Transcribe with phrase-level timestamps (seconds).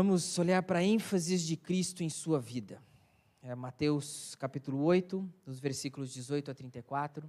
[0.00, 2.80] Vamos olhar para a ênfase de Cristo em sua vida.
[3.42, 7.28] É Mateus capítulo 8, dos versículos 18 a 34.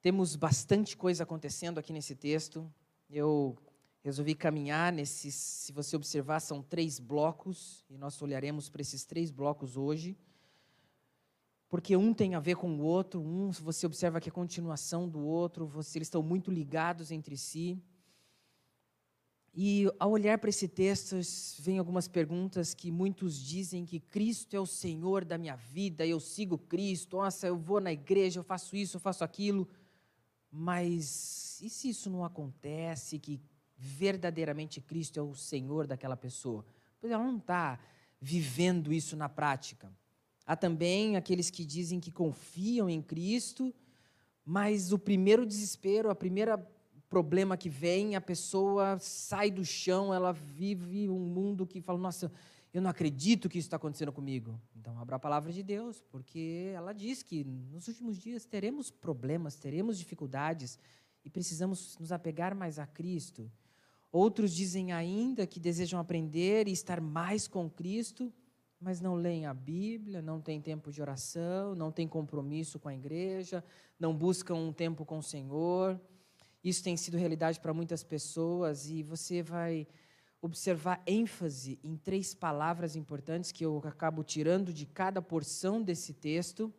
[0.00, 2.72] Temos bastante coisa acontecendo aqui nesse texto.
[3.10, 3.58] Eu
[4.00, 9.32] resolvi caminhar nesses, se você observar, são três blocos, e nós olharemos para esses três
[9.32, 10.16] blocos hoje,
[11.68, 15.18] porque um tem a ver com o outro, um você observa que é continuação do
[15.18, 17.76] outro, você, eles estão muito ligados entre si.
[19.54, 21.16] E ao olhar para esse texto,
[21.58, 26.18] vem algumas perguntas que muitos dizem que Cristo é o Senhor da minha vida, eu
[26.18, 29.68] sigo Cristo, nossa, eu vou na igreja, eu faço isso, eu faço aquilo.
[30.50, 33.40] Mas e se isso não acontece, que
[33.76, 36.64] verdadeiramente Cristo é o Senhor daquela pessoa?
[37.00, 37.78] Pois ela não está
[38.20, 39.92] vivendo isso na prática.
[40.44, 43.72] Há também aqueles que dizem que confiam em Cristo,
[44.44, 46.58] mas o primeiro desespero, a primeira
[47.12, 52.32] problema que vem, a pessoa sai do chão, ela vive um mundo que fala: Nossa,
[52.72, 54.58] eu não acredito que isso está acontecendo comigo.
[54.74, 59.56] Então, abra a palavra de Deus, porque ela diz que nos últimos dias teremos problemas,
[59.56, 60.78] teremos dificuldades
[61.22, 63.52] e precisamos nos apegar mais a Cristo.
[64.10, 68.32] Outros dizem ainda que desejam aprender e estar mais com Cristo,
[68.80, 72.94] mas não leem a Bíblia, não têm tempo de oração, não têm compromisso com a
[72.94, 73.62] igreja,
[74.00, 76.00] não buscam um tempo com o Senhor.
[76.62, 79.86] Isso tem sido realidade para muitas pessoas e você vai
[80.40, 86.72] observar ênfase em três palavras importantes que eu acabo tirando de cada porção desse texto.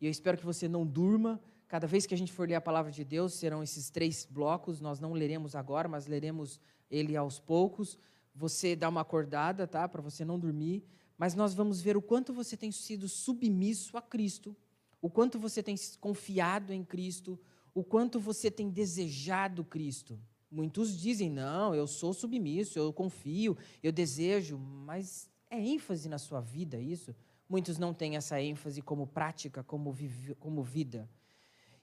[0.00, 1.40] E eu espero que você não durma.
[1.66, 4.80] Cada vez que a gente for ler a palavra de Deus, serão esses três blocos.
[4.80, 7.98] Nós não leremos agora, mas leremos ele aos poucos.
[8.34, 9.88] Você dá uma acordada, tá?
[9.88, 10.84] Para você não dormir.
[11.18, 14.56] Mas nós vamos ver o quanto você tem sido submisso a Cristo,
[15.02, 17.38] o quanto você tem confiado em Cristo,
[17.74, 20.18] o quanto você tem desejado Cristo.
[20.50, 26.40] Muitos dizem, não, eu sou submisso, eu confio, eu desejo, mas é ênfase na sua
[26.40, 27.14] vida isso?
[27.48, 29.94] Muitos não têm essa ênfase como prática, como,
[30.38, 31.08] como vida.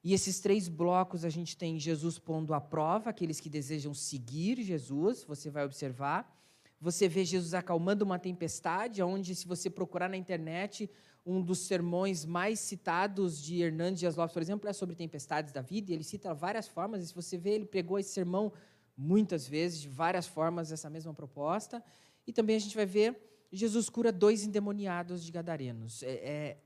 [0.03, 4.61] E esses três blocos a gente tem Jesus pondo à prova aqueles que desejam seguir
[4.61, 6.31] Jesus, você vai observar.
[6.79, 10.87] Você vê Jesus acalmando uma tempestade, onde, se você procurar na internet,
[11.25, 15.61] um dos sermões mais citados de Hernandes Dias Lopes, por exemplo, é sobre tempestades da
[15.61, 18.53] vida, e ele cita várias formas, e se você vê, ele pregou esse sermão
[18.95, 21.83] muitas vezes, de várias formas, essa mesma proposta.
[22.27, 23.19] E também a gente vai ver
[23.51, 26.03] Jesus cura dois endemoniados de Gadarenos.
[26.03, 26.57] É, é,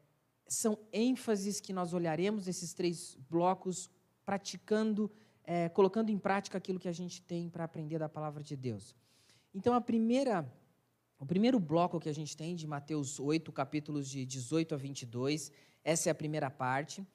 [0.48, 3.90] são ênfases que nós olharemos esses três blocos,
[4.26, 5.12] praticando,
[5.44, 8.96] é, colocando em prática aquilo que a gente tem para aprender da palavra de Deus.
[9.54, 10.52] Então, a primeira
[11.20, 15.52] o primeiro bloco que a gente tem de Mateus 8, capítulos de 18 a 22,
[15.84, 17.06] essa é a primeira parte.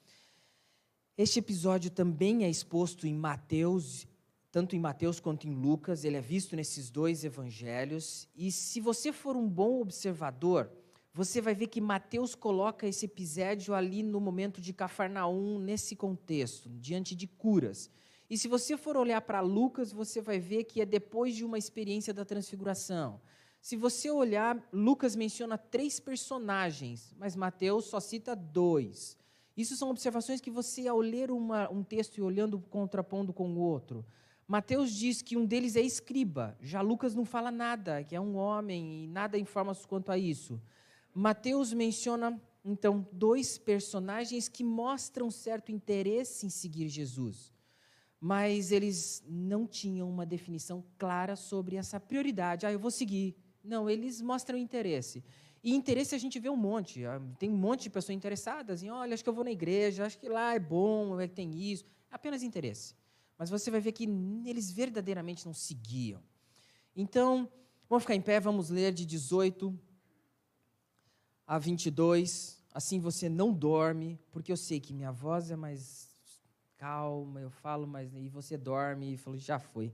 [1.17, 4.05] Este episódio também é exposto em Mateus,
[4.51, 8.29] tanto em Mateus quanto em Lucas, ele é visto nesses dois evangelhos.
[8.35, 10.69] E se você for um bom observador,
[11.11, 16.69] você vai ver que Mateus coloca esse episódio ali no momento de Cafarnaum, nesse contexto,
[16.69, 17.89] diante de curas.
[18.29, 21.57] E se você for olhar para Lucas, você vai ver que é depois de uma
[21.57, 23.19] experiência da transfiguração.
[23.65, 29.17] Se você olhar, Lucas menciona três personagens, mas Mateus só cita dois.
[29.57, 33.57] Isso são observações que você, ao ler uma, um texto e olhando contrapondo com o
[33.57, 34.05] outro,
[34.47, 38.35] Mateus diz que um deles é escriba, já Lucas não fala nada, que é um
[38.35, 40.61] homem e nada informa quanto a isso.
[41.11, 47.51] Mateus menciona, então, dois personagens que mostram certo interesse em seguir Jesus,
[48.19, 52.67] mas eles não tinham uma definição clara sobre essa prioridade.
[52.67, 55.23] Ah, eu vou seguir, não, eles mostram interesse.
[55.63, 57.05] E interesse a gente vê um monte.
[57.05, 60.05] Ah, tem um monte de pessoas interessadas em, olha, acho que eu vou na igreja,
[60.05, 61.83] acho que lá é bom, é que tem isso.
[62.11, 62.95] Apenas interesse.
[63.37, 64.07] Mas você vai ver que
[64.45, 66.21] eles verdadeiramente não seguiam.
[66.95, 67.51] Então,
[67.89, 69.77] vamos ficar em pé, vamos ler de 18
[71.47, 72.63] a 22.
[72.73, 76.09] Assim você não dorme, porque eu sei que minha voz é mais
[76.77, 79.93] calma, eu falo mais, e você dorme e fala, já foi.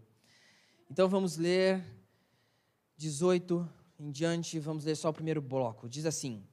[0.89, 1.81] Então vamos ler
[3.01, 3.67] 18
[3.99, 5.89] em diante, vamos ler só o primeiro bloco.
[5.89, 6.43] Diz assim: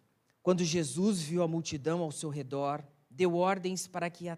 [0.42, 4.28] Quando Jesus viu a multidão ao seu redor, deu ordens para que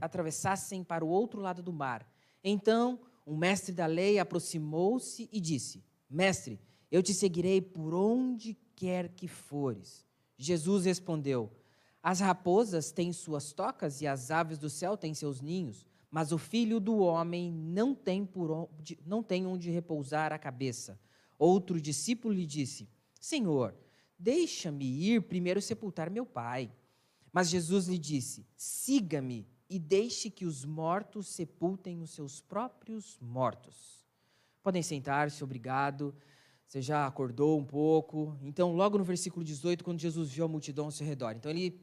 [0.00, 2.08] atravessassem para o outro lado do mar.
[2.44, 6.60] Então, um mestre da lei aproximou-se e disse: Mestre,
[6.92, 10.06] eu te seguirei por onde quer que fores.
[10.38, 11.50] Jesus respondeu:
[12.00, 16.38] As raposas têm suas tocas e as aves do céu têm seus ninhos, mas o
[16.38, 21.00] filho do homem não tem, por onde, não tem onde repousar a cabeça.
[21.42, 22.88] Outro discípulo lhe disse:
[23.20, 23.74] Senhor,
[24.16, 26.70] deixa-me ir primeiro sepultar meu pai.
[27.32, 34.06] Mas Jesus lhe disse: Siga-me e deixe que os mortos sepultem os seus próprios mortos.
[34.62, 36.14] Podem sentar-se, obrigado.
[36.64, 38.38] Você já acordou um pouco.
[38.40, 41.32] Então, logo no versículo 18, quando Jesus viu a multidão ao seu redor.
[41.32, 41.76] Então, ele,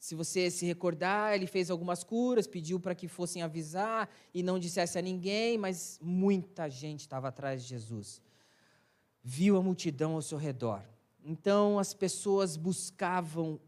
[0.00, 4.58] se você se recordar, ele fez algumas curas, pediu para que fossem avisar e não
[4.58, 8.25] dissesse a ninguém, mas muita gente estava atrás de Jesus.
[9.28, 10.84] Viu a multidão ao seu redor.
[11.24, 13.58] Então, as pessoas buscavam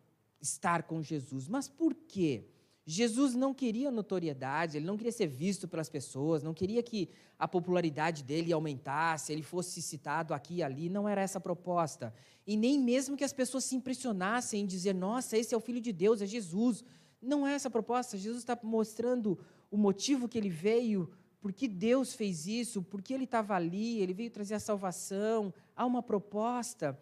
[0.41, 1.49] estar com Jesus.
[1.49, 2.45] Mas por quê?
[2.87, 7.49] Jesus não queria notoriedade, ele não queria ser visto pelas pessoas, não queria que a
[7.49, 12.15] popularidade dele aumentasse, ele fosse citado aqui e ali, não era essa a proposta.
[12.47, 15.81] E nem mesmo que as pessoas se impressionassem em dizer, nossa, esse é o Filho
[15.81, 16.85] de Deus, é Jesus.
[17.21, 18.17] Não é essa a proposta.
[18.17, 19.37] Jesus está mostrando
[19.73, 21.11] o motivo que ele veio,
[21.41, 25.53] por que Deus fez isso, por que ele estava ali, ele veio trazer a salvação,
[25.77, 26.99] há uma proposta.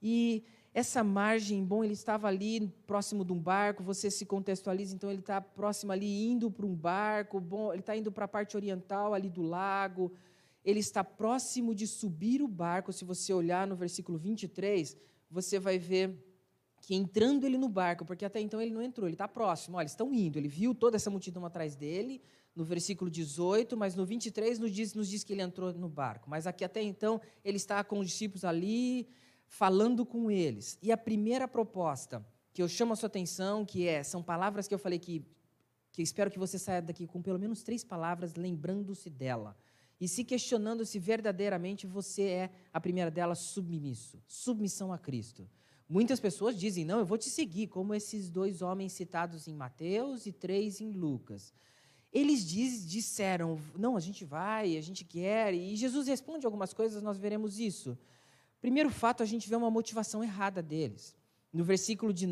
[0.00, 0.44] E
[0.74, 5.20] essa margem, bom, ele estava ali próximo de um barco, você se contextualiza, então ele
[5.20, 9.12] está próximo ali, indo para um barco, bom, ele está indo para a parte oriental
[9.12, 10.12] ali do lago,
[10.64, 12.92] ele está próximo de subir o barco.
[12.92, 14.96] Se você olhar no versículo 23,
[15.30, 16.16] você vai ver
[16.80, 19.84] que entrando ele no barco, porque até então ele não entrou, ele está próximo, olha,
[19.84, 22.20] eles estão indo, ele viu toda essa multidão atrás dele,
[22.54, 26.28] no versículo 18, mas no 23 nos diz, nos diz que ele entrou no barco.
[26.28, 29.08] Mas aqui até então ele está com os discípulos ali,
[29.46, 30.78] falando com eles.
[30.82, 34.74] E a primeira proposta que eu chamo a sua atenção, que é, são palavras que
[34.74, 35.24] eu falei que,
[35.90, 39.56] que espero que você saia daqui com pelo menos três palavras, lembrando-se dela.
[39.98, 44.20] E se questionando se verdadeiramente você é, a primeira delas, submisso.
[44.26, 45.48] Submissão a Cristo.
[45.88, 50.26] Muitas pessoas dizem, não, eu vou te seguir, como esses dois homens citados em Mateus
[50.26, 51.52] e três em Lucas.
[52.12, 57.02] Eles diz, disseram, não, a gente vai, a gente quer, e Jesus responde algumas coisas,
[57.02, 57.96] nós veremos isso.
[58.60, 61.16] Primeiro fato, a gente vê uma motivação errada deles.
[61.52, 62.26] No versículo de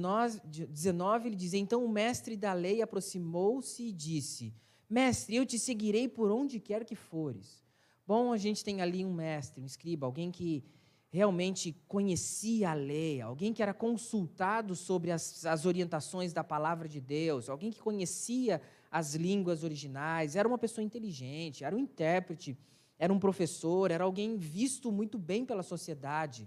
[0.68, 4.54] 19, ele diz: Então o mestre da lei aproximou-se e disse:
[4.88, 7.62] Mestre, eu te seguirei por onde quer que fores.
[8.06, 10.64] Bom, a gente tem ali um mestre, um escriba, alguém que
[11.10, 17.00] realmente conhecia a lei, alguém que era consultado sobre as, as orientações da palavra de
[17.00, 22.58] Deus, alguém que conhecia as línguas originais, era uma pessoa inteligente, era um intérprete
[23.00, 26.46] era um professor, era alguém visto muito bem pela sociedade.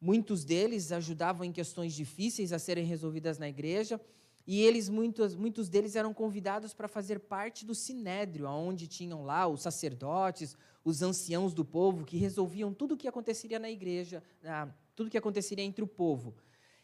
[0.00, 4.00] Muitos deles ajudavam em questões difíceis a serem resolvidas na igreja,
[4.46, 9.46] e eles muitos, muitos deles eram convidados para fazer parte do sinédrio, onde tinham lá
[9.46, 14.22] os sacerdotes, os anciãos do povo que resolviam tudo o que aconteceria na igreja,
[14.96, 16.34] tudo o que aconteceria entre o povo.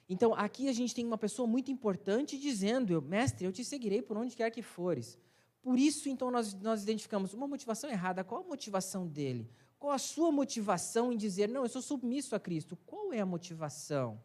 [0.09, 4.17] Então, aqui a gente tem uma pessoa muito importante dizendo: Mestre, eu te seguirei por
[4.17, 5.19] onde quer que fores.
[5.61, 8.23] Por isso, então, nós, nós identificamos uma motivação errada.
[8.23, 9.51] Qual a motivação dele?
[9.79, 12.77] Qual a sua motivação em dizer, não, eu sou submisso a Cristo?
[12.87, 14.21] Qual é a motivação?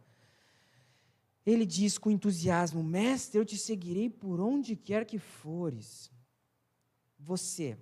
[1.43, 6.11] Ele diz com entusiasmo: Mestre, eu te seguirei por onde quer que fores.
[7.17, 7.77] Você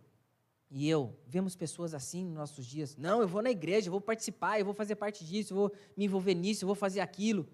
[0.72, 2.95] e eu vemos pessoas assim nos nossos dias.
[2.95, 5.72] Não, eu vou na igreja, eu vou participar, eu vou fazer parte disso, eu vou
[5.98, 7.48] me envolver nisso, eu vou fazer aquilo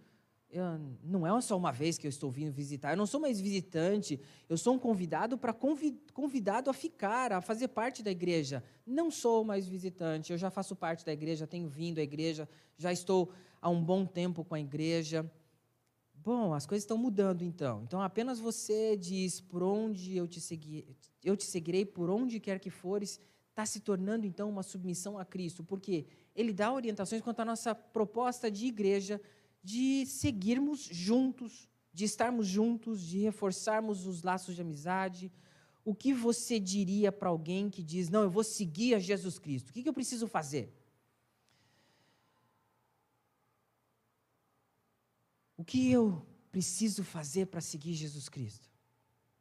[1.04, 4.20] não é só uma vez que eu estou vindo visitar, eu não sou mais visitante,
[4.48, 5.54] eu sou um convidado para
[6.14, 8.64] convidado a ficar, a fazer parte da igreja.
[8.86, 12.48] Não sou mais visitante, eu já faço parte da igreja, tenho vindo à igreja,
[12.78, 13.32] já estou
[13.62, 15.30] há um bom tempo com a igreja.
[16.14, 17.84] Bom, as coisas estão mudando então.
[17.84, 20.88] Então apenas você diz por onde eu te seguir,
[21.24, 23.20] eu te seguirei por onde quer que fores,
[23.50, 26.06] está se tornando então uma submissão a Cristo, porque
[26.36, 29.22] ele dá orientações quanto à nossa proposta de igreja
[29.66, 35.32] de seguirmos juntos, de estarmos juntos, de reforçarmos os laços de amizade.
[35.84, 39.72] O que você diria para alguém que diz: Não, eu vou seguir a Jesus Cristo?
[39.72, 40.72] O que eu preciso fazer?
[45.58, 48.70] O que eu preciso fazer para seguir Jesus Cristo?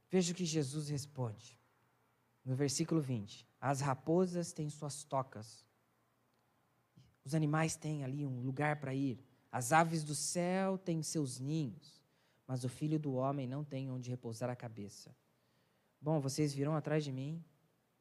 [0.09, 1.59] Veja o que Jesus responde.
[2.43, 5.67] No versículo 20: As raposas têm suas tocas,
[7.23, 9.23] os animais têm ali um lugar para ir,
[9.55, 12.03] as aves do céu têm seus ninhos,
[12.45, 15.15] mas o filho do homem não tem onde repousar a cabeça.
[16.01, 17.41] Bom, vocês virão atrás de mim?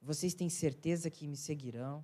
[0.01, 2.03] Vocês têm certeza que me seguirão?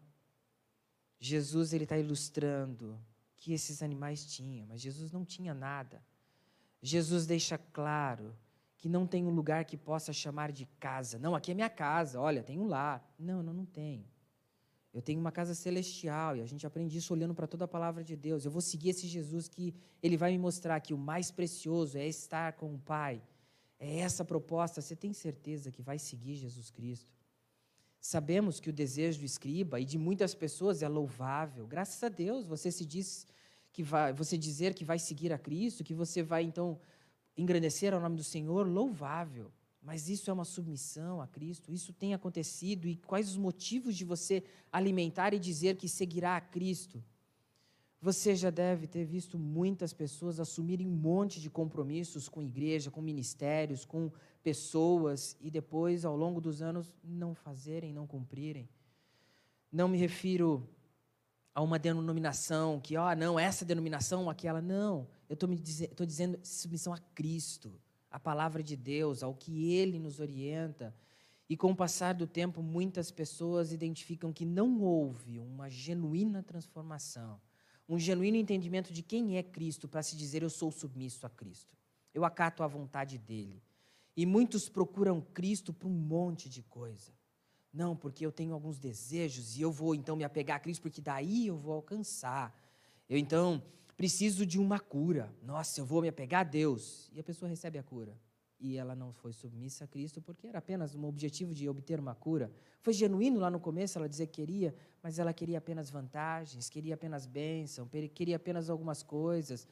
[1.20, 3.04] Jesus ele está ilustrando
[3.38, 6.00] que esses animais tinham, mas Jesus não tinha nada.
[6.80, 8.38] Jesus deixa claro
[8.78, 11.18] que não tem um lugar que possa chamar de casa.
[11.18, 13.04] Não, aqui é minha casa, olha, tem um lá.
[13.18, 14.06] Não, não, não tenho.
[14.94, 18.04] Eu tenho uma casa celestial e a gente aprende isso olhando para toda a palavra
[18.04, 18.44] de Deus.
[18.44, 22.08] Eu vou seguir esse Jesus que ele vai me mostrar que o mais precioso é
[22.08, 23.22] estar com o Pai.
[23.80, 24.82] É essa proposta.
[24.82, 27.14] Você tem certeza que vai seguir Jesus Cristo?
[28.02, 31.68] Sabemos que o desejo do escriba e de muitas pessoas é louvável.
[31.68, 33.28] Graças a Deus, você se diz
[33.72, 36.80] que vai, você dizer que vai seguir a Cristo, que você vai então
[37.38, 39.52] engrandecer ao nome do Senhor, louvável.
[39.90, 41.72] Mas isso é uma submissão a Cristo?
[41.72, 42.88] Isso tem acontecido?
[42.88, 47.04] E quais os motivos de você alimentar e dizer que seguirá a Cristo?
[48.00, 53.02] Você já deve ter visto muitas pessoas assumirem um monte de compromissos com igreja, com
[53.02, 54.12] ministérios, com
[54.44, 58.70] pessoas e depois, ao longo dos anos, não fazerem, não cumprirem.
[59.72, 60.70] Não me refiro
[61.52, 64.62] a uma denominação que, ó, oh, não, essa denominação, aquela.
[64.62, 65.08] Não.
[65.28, 67.74] Eu estou dizendo submissão a Cristo,
[68.10, 70.96] a palavra de Deus, ao que Ele nos orienta.
[71.50, 77.40] E com o passar do tempo, muitas pessoas identificam que não houve uma genuína transformação
[77.90, 81.76] um genuíno entendimento de quem é Cristo para se dizer eu sou submisso a Cristo.
[82.14, 83.64] Eu acato a vontade dele.
[84.16, 87.12] E muitos procuram Cristo por um monte de coisa.
[87.74, 91.02] Não, porque eu tenho alguns desejos e eu vou então me apegar a Cristo porque
[91.02, 92.56] daí eu vou alcançar.
[93.10, 93.62] Eu então
[94.00, 95.30] preciso de uma cura.
[95.44, 97.12] Nossa, eu vou me apegar a Deus.
[97.12, 98.18] E a pessoa recebe a cura
[98.58, 102.16] e ela não foi submissa a Cristo porque era apenas um objetivo de obter uma
[102.16, 102.50] cura.
[102.80, 106.94] Foi genuíno lá no começo ela dizer que queria, mas ela queria apenas vantagens, queria
[106.94, 109.68] apenas bênção, queria apenas algumas coisas.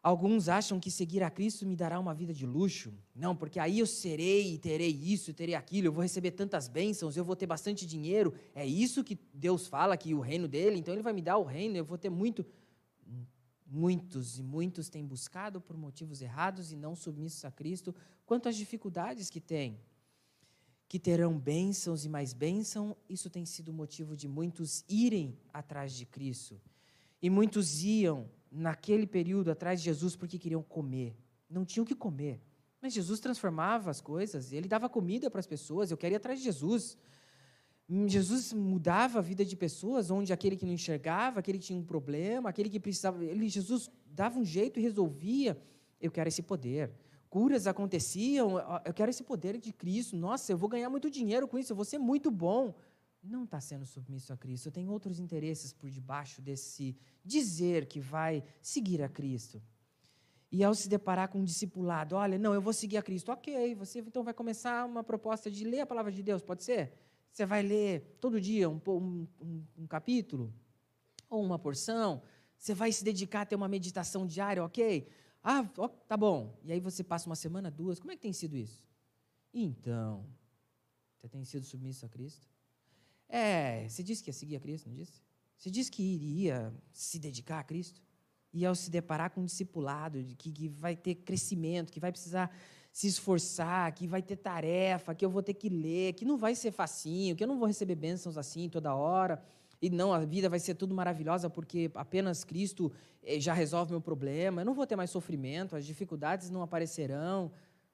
[0.00, 2.92] Alguns acham que seguir a Cristo me dará uma vida de luxo.
[3.12, 7.24] Não, porque aí eu serei, terei isso, terei aquilo, eu vou receber tantas bênçãos, eu
[7.24, 8.32] vou ter bastante dinheiro.
[8.54, 11.44] É isso que Deus fala, que o reino dele, então ele vai me dar o
[11.44, 12.46] reino, eu vou ter muito.
[13.74, 17.94] Muitos e muitos têm buscado por motivos errados e não submissos a Cristo,
[18.26, 19.80] quanto às dificuldades que têm.
[20.86, 26.04] Que terão bênçãos e mais bênção, isso tem sido motivo de muitos irem atrás de
[26.04, 26.60] Cristo.
[27.22, 31.16] E muitos iam, naquele período, atrás de Jesus porque queriam comer.
[31.48, 32.42] Não tinham o que comer.
[32.78, 35.90] Mas Jesus transformava as coisas, ele dava comida para as pessoas.
[35.90, 36.98] Eu quero ir atrás de Jesus.
[38.06, 41.84] Jesus mudava a vida de pessoas, onde aquele que não enxergava, aquele que tinha um
[41.84, 45.60] problema, aquele que precisava, ele, Jesus dava um jeito e resolvia.
[46.00, 46.90] Eu quero esse poder.
[47.28, 50.16] Curas aconteciam, eu quero esse poder de Cristo.
[50.16, 52.74] Nossa, eu vou ganhar muito dinheiro com isso, eu vou ser muito bom.
[53.22, 54.70] Não está sendo submisso a Cristo.
[54.70, 59.62] Tem outros interesses por debaixo desse dizer que vai seguir a Cristo.
[60.50, 63.30] E ao se deparar com um discipulado, olha, não, eu vou seguir a Cristo.
[63.30, 66.92] Ok, você então vai começar uma proposta de ler a palavra de Deus, pode ser?
[67.32, 70.52] Você vai ler todo dia um, um, um, um capítulo
[71.30, 72.22] ou uma porção.
[72.58, 75.08] Você vai se dedicar a ter uma meditação diária, ok?
[75.42, 75.64] Ah,
[76.06, 76.60] tá bom.
[76.62, 77.98] E aí você passa uma semana, duas.
[77.98, 78.86] Como é que tem sido isso?
[79.52, 80.26] Então,
[81.18, 82.46] você tem sido submisso a Cristo?
[83.28, 85.22] É, você disse que ia seguir a Cristo, não disse?
[85.56, 88.02] Você disse que iria se dedicar a Cristo?
[88.52, 92.54] E ao se deparar com um discipulado, que, que vai ter crescimento, que vai precisar
[92.92, 96.54] se esforçar, que vai ter tarefa, que eu vou ter que ler, que não vai
[96.54, 99.42] ser facinho, que eu não vou receber bênçãos assim toda hora.
[99.80, 104.00] E não, a vida vai ser tudo maravilhosa porque apenas Cristo eh, já resolve meu
[104.00, 104.60] problema.
[104.60, 107.50] Eu não vou ter mais sofrimento, as dificuldades não aparecerão.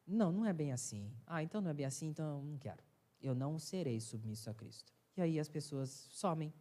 [0.07, 1.11] Não, não é bem assim.
[1.27, 2.83] Ah, então não é bem assim, então não quero.
[3.23, 4.93] Eu não serei submisso a Cristo.
[5.17, 6.53] E aí as pessoas somem,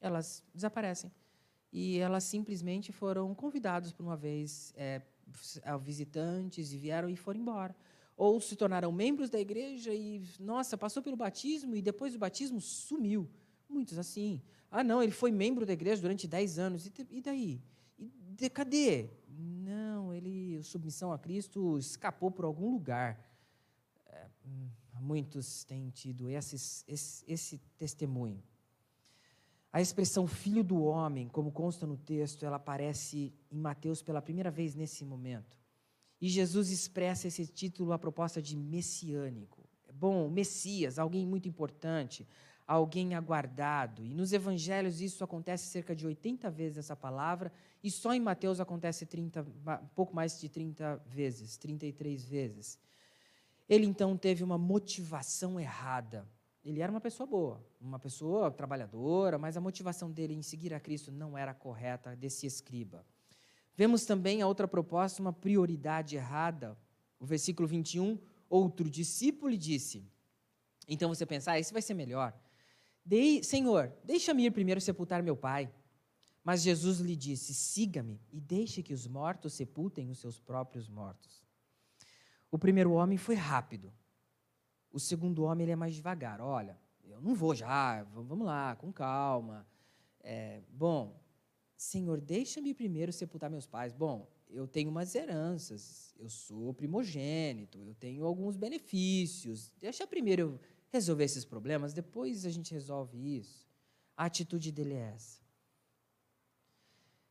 [0.00, 1.10] elas desaparecem.
[1.72, 5.02] E elas simplesmente foram convidados por uma vez é,
[5.80, 7.74] visitantes e vieram e foram embora.
[8.16, 12.60] Ou se tornaram membros da igreja e, nossa, passou pelo batismo e depois do batismo
[12.60, 13.28] sumiu.
[13.68, 14.42] Muitos assim.
[14.70, 16.86] Ah, não, ele foi membro da igreja durante 10 anos.
[16.86, 17.62] E, e daí?
[17.98, 19.10] E de, cadê?
[19.28, 23.24] Não, ele, submissão a Cristo, escapou por algum lugar.
[24.06, 24.68] É, hum,
[25.00, 28.42] muitos têm tido esse, esse, esse testemunho.
[29.70, 34.50] A expressão filho do homem, como consta no texto, ela aparece em Mateus pela primeira
[34.50, 35.58] vez nesse momento.
[36.20, 39.68] E Jesus expressa esse título a proposta de messiânico.
[39.92, 42.26] Bom, Messias, alguém muito importante,
[42.66, 44.04] alguém aguardado.
[44.04, 47.52] E nos evangelhos isso acontece cerca de 80 vezes essa palavra,
[47.84, 49.46] e só em Mateus acontece 30,
[49.94, 52.78] pouco mais de 30 vezes, 33 vezes.
[53.68, 56.26] Ele então teve uma motivação errada
[56.68, 60.80] ele era uma pessoa boa, uma pessoa trabalhadora, mas a motivação dele em seguir a
[60.80, 63.06] Cristo não era correta desse escriba.
[63.74, 66.76] Vemos também a outra proposta, uma prioridade errada.
[67.18, 68.18] O versículo 21,
[68.50, 70.04] outro discípulo lhe disse.
[70.86, 72.38] Então você pensa, ah, esse vai ser melhor.
[73.04, 75.72] Dei, Senhor, deixa-me ir primeiro sepultar meu pai.
[76.44, 81.42] Mas Jesus lhe disse: siga-me e deixe que os mortos sepultem os seus próprios mortos.
[82.50, 83.92] O primeiro homem foi rápido,
[84.90, 86.40] o segundo homem ele é mais devagar.
[86.40, 89.66] Olha, eu não vou já, vamos lá, com calma.
[90.20, 91.20] É, bom,
[91.76, 93.92] Senhor, deixa-me primeiro sepultar meus pais.
[93.92, 99.72] Bom, eu tenho umas heranças, eu sou primogênito, eu tenho alguns benefícios.
[99.78, 103.68] Deixa primeiro eu resolver esses problemas, depois a gente resolve isso.
[104.16, 105.40] A atitude dele é essa.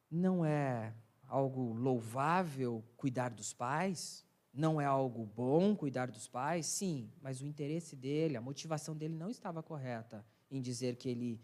[0.09, 0.93] Não é
[1.27, 4.25] algo louvável cuidar dos pais?
[4.57, 6.65] Não é algo bom cuidar dos pais?
[6.65, 11.39] Sim, mas o interesse dele, a motivação dele não estava correta em dizer que ele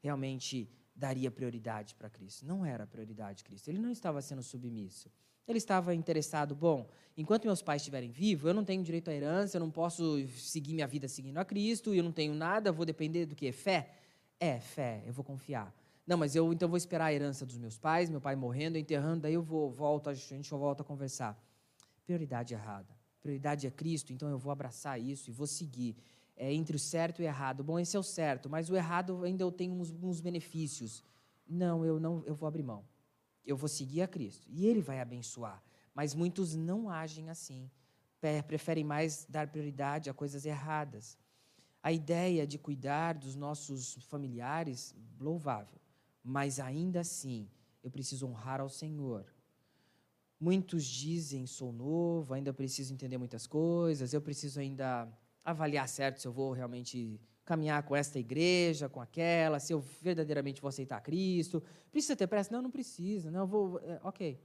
[0.00, 2.44] realmente daria prioridade para Cristo.
[2.44, 3.68] Não era prioridade Cristo.
[3.68, 5.10] Ele não estava sendo submisso.
[5.46, 9.56] Ele estava interessado, bom, enquanto meus pais estiverem vivos, eu não tenho direito à herança,
[9.56, 13.24] eu não posso seguir minha vida seguindo a Cristo, eu não tenho nada, vou depender
[13.24, 13.50] do que?
[13.50, 13.94] Fé?
[14.38, 15.74] É, fé, eu vou confiar.
[16.06, 19.22] Não, mas eu então vou esperar a herança dos meus pais, meu pai morrendo, enterrando,
[19.22, 21.42] daí eu vou, volto, a gente volta a conversar.
[22.08, 22.88] Prioridade errada.
[23.20, 25.94] Prioridade é Cristo, então eu vou abraçar isso e vou seguir
[26.34, 27.62] é, entre o certo e o errado.
[27.62, 31.04] Bom, esse é o certo, mas o errado ainda eu tenho uns, uns benefícios.
[31.46, 32.82] Não, eu não, eu vou abrir mão.
[33.44, 35.62] Eu vou seguir a Cristo e Ele vai abençoar.
[35.92, 37.70] Mas muitos não agem assim.
[38.46, 41.18] Preferem mais dar prioridade a coisas erradas.
[41.82, 45.78] A ideia de cuidar dos nossos familiares, louvável.
[46.24, 47.50] Mas ainda assim,
[47.84, 49.26] eu preciso honrar ao Senhor.
[50.40, 55.08] Muitos dizem, sou novo, ainda preciso entender muitas coisas, eu preciso ainda
[55.44, 60.60] avaliar certo se eu vou realmente caminhar com esta igreja, com aquela, se eu verdadeiramente
[60.60, 61.62] vou aceitar Cristo.
[61.90, 62.54] Precisa ter pressa?
[62.54, 63.30] Não, não precisa.
[63.30, 63.80] Não, vou.
[63.80, 64.38] É, ok.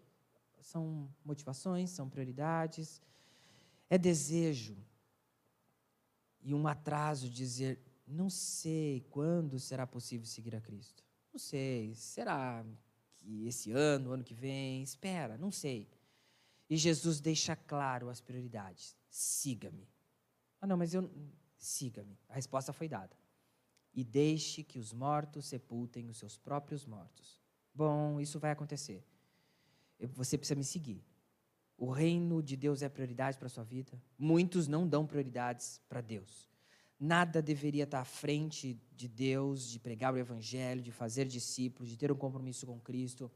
[0.61, 3.01] São motivações, são prioridades.
[3.89, 4.77] É desejo.
[6.41, 11.03] E um atraso dizer, não sei quando será possível seguir a Cristo.
[11.33, 11.93] Não sei.
[11.95, 12.65] Será
[13.23, 14.83] que esse ano, ano que vem?
[14.83, 15.89] Espera, não sei.
[16.69, 18.95] E Jesus deixa claro as prioridades.
[19.09, 19.87] Siga-me.
[20.59, 21.09] Ah, não, mas eu.
[21.57, 22.19] Siga-me.
[22.27, 23.15] A resposta foi dada.
[23.93, 27.41] E deixe que os mortos sepultem os seus próprios mortos.
[27.73, 29.05] Bom, isso vai acontecer.
[29.99, 31.03] Você precisa me seguir.
[31.77, 34.01] O reino de Deus é prioridade para a sua vida.
[34.17, 36.52] Muitos não dão prioridades para Deus.
[37.05, 41.97] Nada deveria estar à frente de Deus, de pregar o Evangelho, de fazer discípulos, de
[41.97, 43.29] ter um compromisso com Cristo.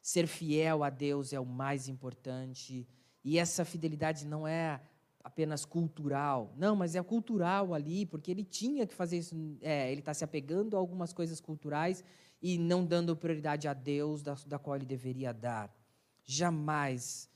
[0.00, 2.88] Ser fiel a Deus é o mais importante.
[3.22, 4.80] E essa fidelidade não é
[5.22, 6.54] apenas cultural.
[6.56, 9.36] Não, mas é cultural ali, porque ele tinha que fazer isso.
[9.60, 12.02] É, ele está se apegando a algumas coisas culturais
[12.40, 15.70] e não dando prioridade a Deus, da, da qual ele deveria dar.
[16.24, 17.29] Jamais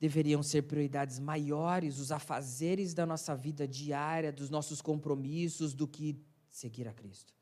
[0.00, 6.18] deveriam ser prioridades maiores os afazeres da nossa vida diária, dos nossos compromissos, do que
[6.48, 7.34] seguir a Cristo.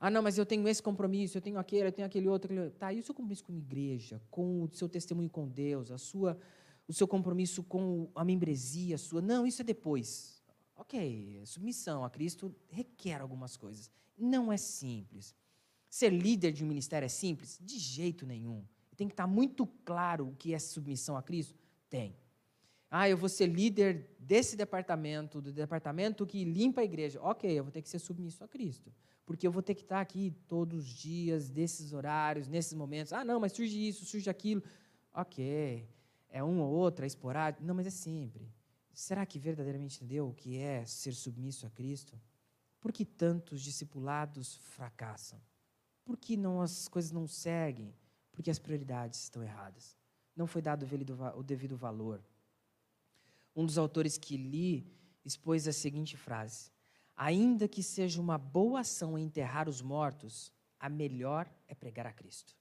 [0.00, 2.52] Ah, não, mas eu tenho esse compromisso, eu tenho aquele, eu tenho aquele outro.
[2.52, 2.70] Aquele...
[2.70, 5.98] Tá, e o seu compromisso com a igreja, com o seu testemunho com Deus, a
[5.98, 6.38] sua
[6.88, 9.20] o seu compromisso com a membresia sua.
[9.20, 10.42] Não, isso é depois.
[10.74, 13.90] Ok, submissão a Cristo requer algumas coisas.
[14.16, 15.34] Não é simples.
[15.90, 17.58] Ser líder de um ministério é simples?
[17.60, 18.64] De jeito nenhum.
[18.96, 21.54] Tem que estar muito claro o que é submissão a Cristo?
[21.88, 22.16] Tem.
[22.90, 27.20] Ah, eu vou ser líder desse departamento, do departamento que limpa a igreja.
[27.22, 28.92] Ok, eu vou ter que ser submisso a Cristo.
[29.26, 33.12] Porque eu vou ter que estar aqui todos os dias, desses horários, nesses momentos.
[33.12, 34.62] Ah, não, mas surge isso, surge aquilo.
[35.12, 35.86] Ok
[36.30, 37.64] é um ou outro, é esporádico.
[37.64, 38.48] Não, mas é sempre.
[38.92, 42.20] Será que verdadeiramente entendeu o que é ser submisso a Cristo?
[42.80, 45.40] Por que tantos discipulados fracassam?
[46.04, 47.94] Por que não, as coisas não seguem?
[48.32, 49.96] Porque as prioridades estão erradas.
[50.38, 50.86] Não foi dado
[51.36, 52.24] o devido valor.
[53.54, 54.90] Um dos autores que li
[55.22, 56.70] expôs a seguinte frase:
[57.14, 62.56] Ainda que seja uma boa ação enterrar os mortos, a melhor é pregar a Cristo.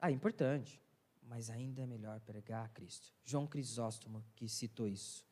[0.00, 0.82] Ah, é importante
[1.28, 3.12] mas ainda é melhor pregar a Cristo.
[3.22, 5.26] João Crisóstomo que citou isso.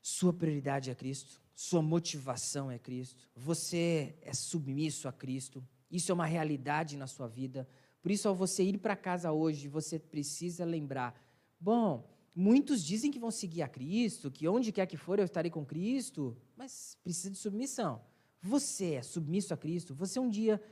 [0.00, 6.14] Sua prioridade é Cristo, sua motivação é Cristo, você é submisso a Cristo, isso é
[6.14, 7.68] uma realidade na sua vida.
[8.06, 11.12] Por isso, ao você ir para casa hoje, você precisa lembrar:
[11.58, 15.50] bom, muitos dizem que vão seguir a Cristo, que onde quer que for eu estarei
[15.50, 18.00] com Cristo, mas precisa de submissão.
[18.40, 20.62] Você é submisso a Cristo, você um dia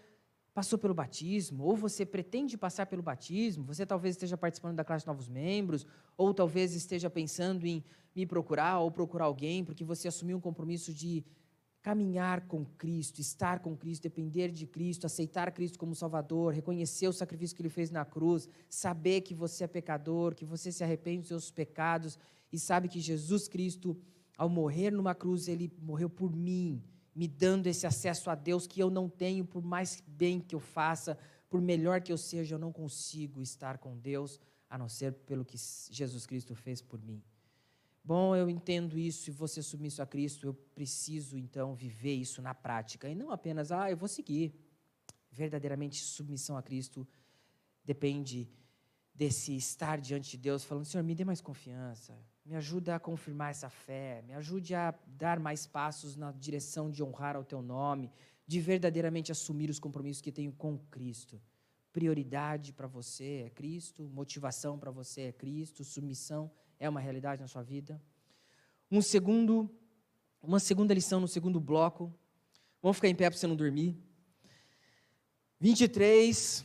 [0.55, 5.03] passou pelo batismo, ou você pretende passar pelo batismo, você talvez esteja participando da classe
[5.03, 5.85] de novos membros,
[6.17, 7.83] ou talvez esteja pensando em
[8.15, 11.25] me procurar ou procurar alguém, porque você assumiu um compromisso de
[11.85, 17.13] caminhar com Cristo, estar com Cristo, depender de Cristo, aceitar Cristo como Salvador, reconhecer o
[17.13, 21.19] sacrifício que Ele fez na cruz, saber que você é pecador, que você se arrepende
[21.19, 22.19] dos seus pecados
[22.51, 23.95] e sabe que Jesus Cristo,
[24.35, 26.83] ao morrer numa cruz, Ele morreu por mim
[27.15, 30.61] me dando esse acesso a Deus que eu não tenho, por mais bem que eu
[30.61, 31.19] faça,
[31.51, 35.45] por melhor que eu seja, eu não consigo estar com Deus, a não ser pelo
[35.45, 35.59] que
[35.91, 37.23] Jesus Cristo fez por mim.
[38.05, 42.43] Bom, eu entendo isso e vou ser submisso a Cristo, eu preciso então viver isso
[42.43, 44.55] na prática e não apenas, ah, eu vou seguir.
[45.33, 47.09] Verdadeiramente, submissão a Cristo
[47.83, 48.47] depende
[49.15, 52.15] desse estar diante de Deus, falando: Senhor, me dê mais confiança,
[52.45, 57.03] me ajuda a confirmar essa fé, me ajude a dar mais passos na direção de
[57.03, 58.13] honrar ao teu nome,
[58.47, 61.41] de verdadeiramente assumir os compromissos que tenho com Cristo.
[61.95, 67.47] Prioridade para você é Cristo, motivação para você é Cristo, submissão é uma realidade na
[67.47, 68.03] sua vida.
[68.91, 69.71] Um segundo,
[70.43, 72.13] uma segunda lição no segundo bloco.
[72.83, 73.97] Vamos ficar em pé para você não dormir.
[75.61, 76.65] 23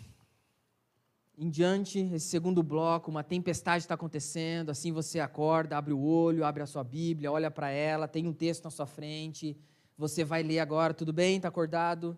[1.38, 6.44] em diante, esse segundo bloco, uma tempestade está acontecendo, assim você acorda, abre o olho,
[6.44, 9.56] abre a sua Bíblia, olha para ela, tem um texto na sua frente,
[9.96, 11.36] você vai ler agora, tudo bem?
[11.36, 12.18] Está acordado?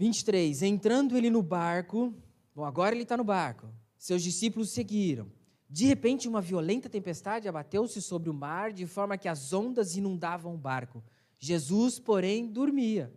[0.00, 0.62] 23.
[0.62, 2.14] Entrando ele no barco,
[2.54, 5.30] bom, agora ele está no barco, seus discípulos seguiram.
[5.68, 10.54] De repente, uma violenta tempestade abateu-se sobre o mar, de forma que as ondas inundavam
[10.54, 11.04] o barco.
[11.38, 13.12] Jesus, porém, dormia.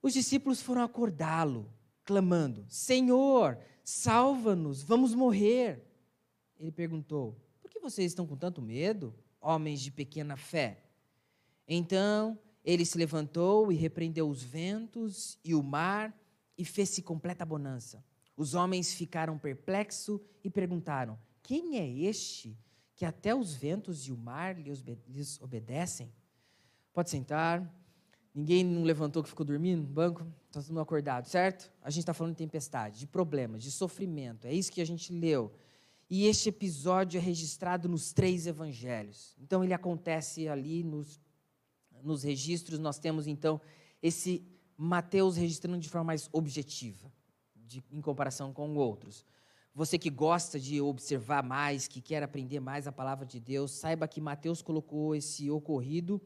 [0.00, 1.70] Os discípulos foram acordá-lo,
[2.02, 5.84] clamando: Senhor, salva-nos, vamos morrer.
[6.58, 10.82] Ele perguntou: Por que vocês estão com tanto medo, homens de pequena fé?
[11.68, 16.14] Então ele se levantou e repreendeu os ventos e o mar
[16.56, 18.04] e fez-se completa bonança.
[18.36, 22.58] Os homens ficaram perplexos e perguntaram: Quem é este
[22.94, 26.12] que até os ventos e o mar lhes obedecem?
[26.92, 27.74] Pode sentar.
[28.34, 30.26] Ninguém não levantou que ficou dormindo no banco?
[30.48, 31.72] Está todo mundo acordado, certo?
[31.82, 34.46] A gente está falando de tempestade, de problemas, de sofrimento.
[34.46, 35.50] É isso que a gente leu.
[36.10, 39.34] E este episódio é registrado nos três evangelhos.
[39.40, 41.18] Então, ele acontece ali nos,
[42.02, 42.78] nos registros.
[42.78, 43.60] Nós temos, então,
[44.02, 47.12] esse Mateus registrando de forma mais objetiva,
[47.54, 49.24] de, em comparação com outros.
[49.74, 54.08] Você que gosta de observar mais, que quer aprender mais a palavra de Deus, saiba
[54.08, 56.20] que Mateus colocou esse ocorrido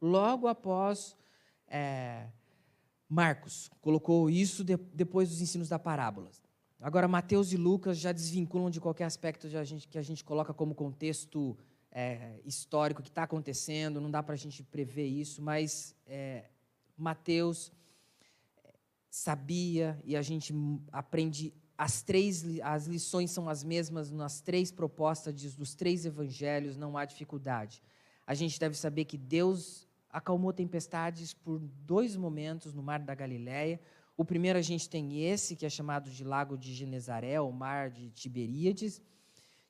[0.00, 1.16] logo após
[1.68, 2.26] é,
[3.08, 6.30] Marcos colocou isso de, depois dos ensinos da parábola.
[6.80, 10.54] Agora, Mateus e Lucas já desvinculam de qualquer aspecto a gente, que a gente coloca
[10.54, 11.56] como contexto
[11.90, 16.44] é, histórico que está acontecendo, não dá para a gente prever isso, mas é,
[16.96, 17.72] Mateus
[18.64, 18.74] é,
[19.10, 20.54] sabia e a gente
[20.92, 26.96] aprende as três as lições são as mesmas nas três propostas dos três evangelhos, não
[26.96, 27.80] há dificuldade.
[28.26, 33.80] A gente deve saber que Deus acalmou tempestades por dois momentos no Mar da Galileia.
[34.16, 37.90] O primeiro a gente tem esse, que é chamado de Lago de Genezaré, o Mar
[37.90, 39.00] de Tiberíades,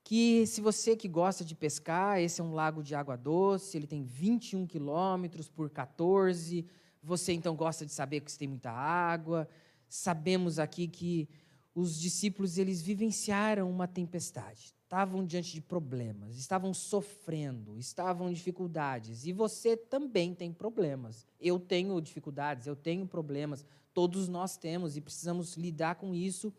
[0.08, 3.86] que se você que gosta de pescar, esse é um lago de água doce, ele
[3.86, 6.64] tem 21 quilômetros por 14.
[7.02, 9.46] Você então gosta de saber que tem muita água.
[9.86, 11.28] Sabemos aqui que
[11.74, 19.26] os discípulos eles vivenciaram uma tempestade estavam diante de problemas, estavam sofrendo, estavam em dificuldades.
[19.26, 21.26] E você também tem problemas.
[21.38, 23.66] Eu tenho dificuldades, eu tenho problemas.
[23.92, 26.50] Todos nós temos e precisamos lidar com isso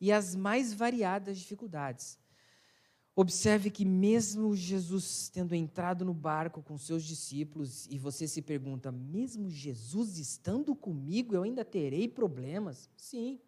[0.00, 2.18] e as mais variadas dificuldades.
[3.16, 8.90] Observe que, mesmo Jesus tendo entrado no barco com seus discípulos, e você se pergunta,
[8.90, 12.90] mesmo Jesus estando comigo, eu ainda terei problemas?
[12.96, 13.38] Sim,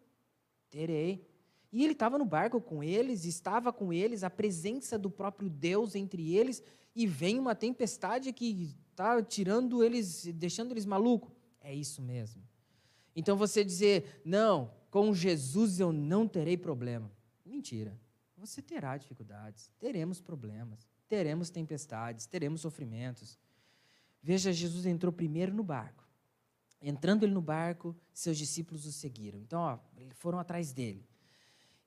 [0.69, 1.27] terei.
[1.71, 5.95] E ele estava no barco com eles, estava com eles, a presença do próprio Deus
[5.95, 6.63] entre eles,
[6.95, 11.33] e vem uma tempestade que está tirando eles, deixando eles malucos.
[11.59, 12.41] É isso mesmo.
[13.13, 17.11] Então você dizer, não, com Jesus eu não terei problema.
[17.45, 17.99] Mentira.
[18.37, 23.37] Você terá dificuldades, teremos problemas, teremos tempestades, teremos sofrimentos.
[24.21, 26.07] Veja, Jesus entrou primeiro no barco.
[26.79, 29.39] Entrando ele no barco, seus discípulos o seguiram.
[29.39, 29.79] Então, ó,
[30.11, 31.07] foram atrás dele.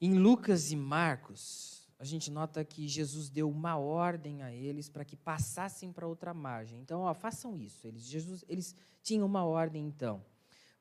[0.01, 5.05] Em Lucas e Marcos, a gente nota que Jesus deu uma ordem a eles para
[5.05, 6.81] que passassem para outra margem.
[6.81, 7.87] Então, ó, façam isso.
[7.87, 10.25] Eles, Jesus, eles tinham uma ordem, então.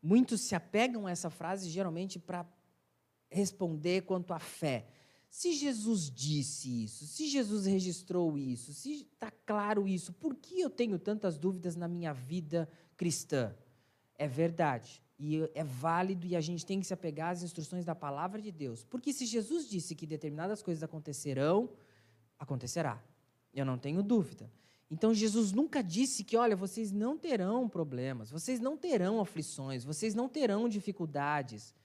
[0.01, 2.45] Muitos se apegam a essa frase geralmente para
[3.29, 4.88] responder quanto à fé.
[5.29, 10.69] Se Jesus disse isso, se Jesus registrou isso, se está claro isso, por que eu
[10.69, 13.55] tenho tantas dúvidas na minha vida cristã?
[14.17, 17.93] É verdade e é válido e a gente tem que se apegar às instruções da
[17.93, 18.83] palavra de Deus.
[18.83, 21.69] Porque se Jesus disse que determinadas coisas acontecerão,
[22.39, 23.03] acontecerá.
[23.53, 24.49] Eu não tenho dúvida.
[24.89, 30.15] Então Jesus nunca disse que, olha, vocês não terão problemas, vocês não terão aflições, vocês
[30.15, 31.75] não terão dificuldades.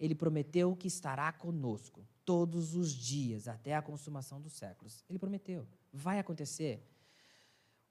[0.00, 5.04] Ele prometeu que estará conosco todos os dias até a consumação dos séculos.
[5.08, 5.66] Ele prometeu.
[5.92, 6.82] Vai acontecer.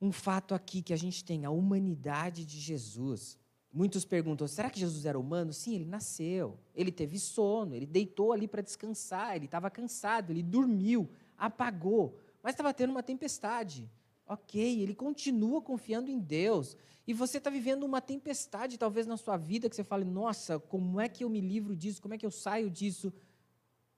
[0.02, 3.38] Um fato aqui que a gente tem a humanidade de Jesus.
[3.72, 5.54] Muitos perguntam: será que Jesus era humano?
[5.54, 10.43] Sim, ele nasceu, ele teve sono, ele deitou ali para descansar, ele estava cansado, ele
[10.43, 13.89] dormiu, apagou, mas estava tendo uma tempestade.
[14.26, 16.78] Ok, ele continua confiando em Deus.
[17.06, 21.00] E você está vivendo uma tempestade, talvez na sua vida, que você fale: nossa, como
[21.00, 22.02] é que eu me livro disso?
[22.02, 23.12] Como é que eu saio disso?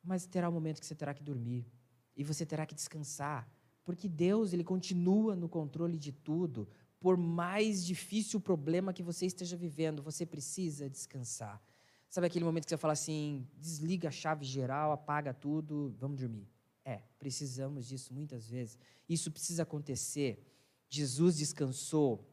[0.05, 1.65] Mas terá um momento que você terá que dormir
[2.15, 3.49] e você terá que descansar,
[3.83, 6.67] porque Deus ele continua no controle de tudo
[7.05, 11.61] por mais difícil o problema que você esteja vivendo, você precisa descansar.
[12.09, 16.49] Sabe aquele momento que você fala assim, desliga a chave geral, apaga tudo, vamos dormir.
[16.83, 18.79] É, precisamos disso muitas vezes.
[19.07, 20.43] Isso precisa acontecer.
[20.89, 22.27] Jesus descansou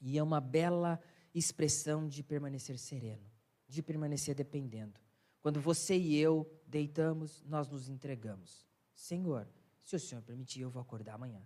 [0.00, 1.00] e é uma bela
[1.34, 3.28] expressão de permanecer sereno.
[3.66, 5.00] de permanecer dependendo.
[5.40, 8.66] Quando você e eu deitamos, nós nos entregamos.
[8.96, 9.46] Senhor,
[9.80, 11.40] se o Senhor permitir, eu vou acordar amanhã.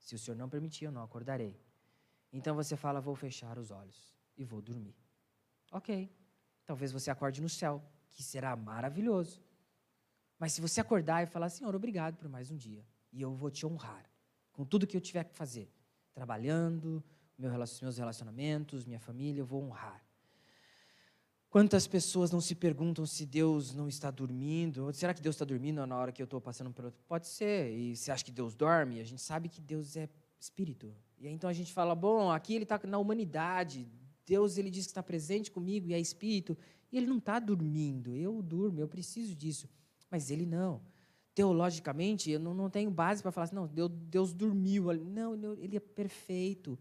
[0.00, 1.56] Se o Senhor não permitir, eu não acordarei.
[2.32, 4.96] Então você fala: vou fechar os olhos e vou dormir.
[5.70, 6.12] Ok.
[6.66, 9.40] Talvez você acorde no céu, que será maravilhoso.
[10.40, 13.52] Mas se você acordar e falar: Senhor, obrigado por mais um dia, e eu vou
[13.52, 14.10] te honrar
[14.50, 15.72] com tudo que eu tiver que fazer,
[16.12, 17.02] trabalhando,
[17.38, 20.03] meus relacionamentos, minha família, eu vou honrar.
[21.54, 24.92] Quantas pessoas não se perguntam se Deus não está dormindo?
[24.92, 26.90] Será que Deus está dormindo na hora que eu estou passando pelo.
[27.06, 27.70] Pode ser.
[27.70, 28.98] E você acha que Deus dorme?
[28.98, 30.92] A gente sabe que Deus é espírito.
[31.16, 33.86] E então a gente fala: bom, aqui ele está na humanidade.
[34.26, 36.58] Deus ele diz que está presente comigo e é espírito.
[36.90, 38.16] E ele não está dormindo.
[38.16, 39.68] Eu durmo, eu preciso disso.
[40.10, 40.82] Mas ele não.
[41.36, 44.92] Teologicamente, eu não, não tenho base para falar assim, não, Deus, Deus dormiu.
[44.92, 46.76] Não, ele é perfeito.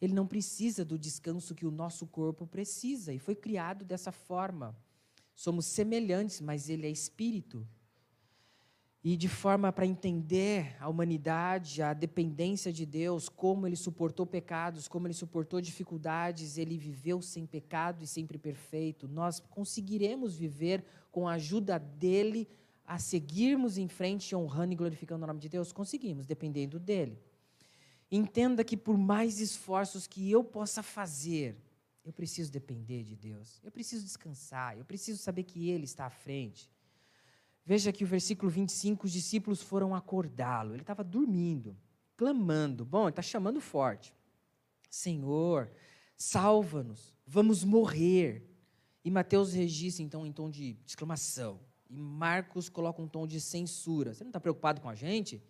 [0.00, 3.12] Ele não precisa do descanso que o nosso corpo precisa.
[3.12, 4.76] E foi criado dessa forma.
[5.34, 7.66] Somos semelhantes, mas ele é espírito.
[9.02, 14.86] E de forma para entender a humanidade, a dependência de Deus, como ele suportou pecados,
[14.86, 19.08] como ele suportou dificuldades, ele viveu sem pecado e sempre perfeito.
[19.08, 22.46] Nós conseguiremos viver com a ajuda dele
[22.86, 25.72] a seguirmos em frente, honrando e glorificando o nome de Deus?
[25.72, 27.18] Conseguimos, dependendo dele.
[28.10, 31.56] Entenda que por mais esforços que eu possa fazer,
[32.04, 33.60] eu preciso depender de Deus.
[33.62, 36.70] Eu preciso descansar, eu preciso saber que Ele está à frente.
[37.64, 40.74] Veja que o versículo 25, os discípulos foram acordá-lo.
[40.74, 41.76] Ele estava dormindo,
[42.16, 42.84] clamando.
[42.84, 44.12] Bom, ele está chamando forte.
[44.90, 45.70] Senhor,
[46.16, 48.44] salva-nos, vamos morrer.
[49.04, 51.60] E Mateus registra então em tom de exclamação.
[51.88, 54.14] E Marcos coloca um tom de censura.
[54.14, 55.42] Você não está preocupado com a gente?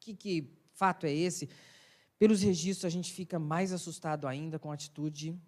[0.00, 1.48] Que, que fato é esse?
[2.18, 5.38] Pelos registros, a gente fica mais assustado ainda com a atitude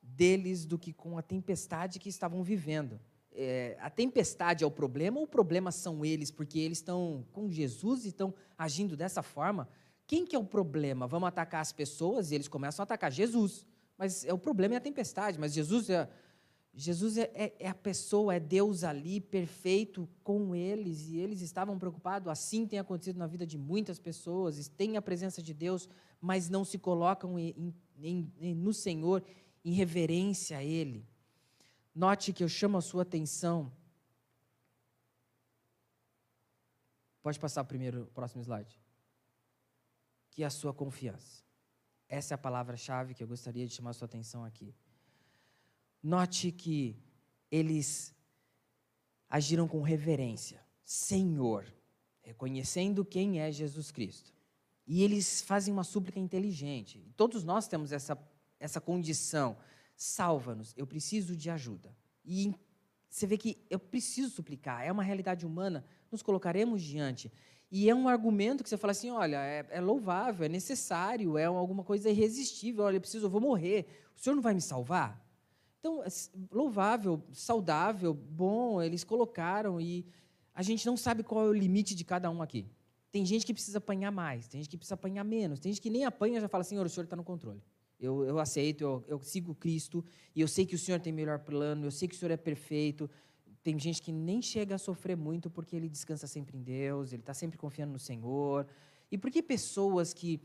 [0.00, 3.00] deles do que com a tempestade que estavam vivendo.
[3.32, 7.50] É, a tempestade é o problema ou o problema são eles, porque eles estão com
[7.50, 9.68] Jesus e estão agindo dessa forma?
[10.06, 11.06] Quem que é o problema?
[11.06, 13.66] Vamos atacar as pessoas e eles começam a atacar Jesus.
[13.98, 16.08] Mas é o problema é a tempestade, mas Jesus é,
[16.76, 21.78] Jesus é, é, é, a pessoa, é Deus ali, perfeito com eles, e eles estavam
[21.78, 22.28] preocupados.
[22.28, 25.88] Assim tem acontecido na vida de muitas pessoas, têm a presença de Deus,
[26.20, 29.22] mas não se colocam em, em, no Senhor
[29.64, 31.06] em reverência a Ele.
[31.94, 33.72] Note que eu chamo a sua atenção.
[37.22, 38.80] Pode passar o primeiro, próximo slide.
[40.32, 41.44] Que é a sua confiança.
[42.08, 44.74] Essa é a palavra-chave que eu gostaria de chamar a sua atenção aqui.
[46.06, 47.02] Note que
[47.50, 48.14] eles
[49.26, 51.64] agiram com reverência, Senhor,
[52.20, 54.30] reconhecendo quem é Jesus Cristo.
[54.86, 57.02] E eles fazem uma súplica inteligente.
[57.16, 58.18] Todos nós temos essa,
[58.60, 59.56] essa condição.
[59.96, 61.96] Salva-nos, eu preciso de ajuda.
[62.22, 62.54] E
[63.08, 67.32] você vê que eu preciso suplicar, é uma realidade humana, nos colocaremos diante.
[67.70, 71.46] E é um argumento que você fala assim: olha, é, é louvável, é necessário, é
[71.46, 73.86] alguma coisa irresistível, olha, eu preciso, eu vou morrer.
[74.14, 75.23] O senhor não vai me salvar?
[75.84, 76.02] Então,
[76.50, 80.06] louvável, saudável, bom, eles colocaram e
[80.54, 82.64] a gente não sabe qual é o limite de cada um aqui.
[83.12, 85.90] Tem gente que precisa apanhar mais, tem gente que precisa apanhar menos, tem gente que
[85.90, 87.62] nem apanha já fala, Senhor, o Senhor está no controle.
[88.00, 90.02] Eu, eu aceito, eu, eu sigo Cristo
[90.34, 92.38] e eu sei que o Senhor tem melhor plano, eu sei que o Senhor é
[92.38, 93.10] perfeito.
[93.62, 97.20] Tem gente que nem chega a sofrer muito porque ele descansa sempre em Deus, ele
[97.20, 98.66] está sempre confiando no Senhor.
[99.12, 100.40] E por que pessoas que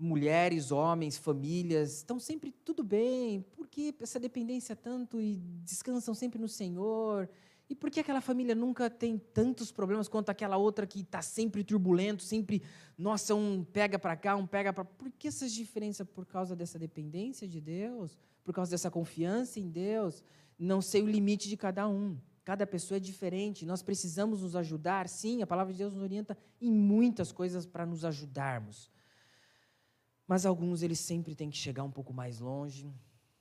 [0.00, 6.38] mulheres, homens, famílias, estão sempre tudo bem, por que essa dependência tanto e descansam sempre
[6.38, 7.28] no Senhor?
[7.68, 11.62] E por que aquela família nunca tem tantos problemas quanto aquela outra que está sempre
[11.62, 12.62] turbulento, sempre,
[12.98, 14.84] nossa, um pega para cá, um pega para.
[14.84, 16.04] Por que essas diferenças?
[16.08, 18.18] Por causa dessa dependência de Deus?
[18.42, 20.24] Por causa dessa confiança em Deus?
[20.58, 22.18] Não sei o limite de cada um.
[22.44, 23.64] Cada pessoa é diferente.
[23.64, 25.08] Nós precisamos nos ajudar.
[25.08, 28.90] Sim, a palavra de Deus nos orienta em muitas coisas para nos ajudarmos.
[30.30, 32.88] Mas alguns eles sempre têm que chegar um pouco mais longe.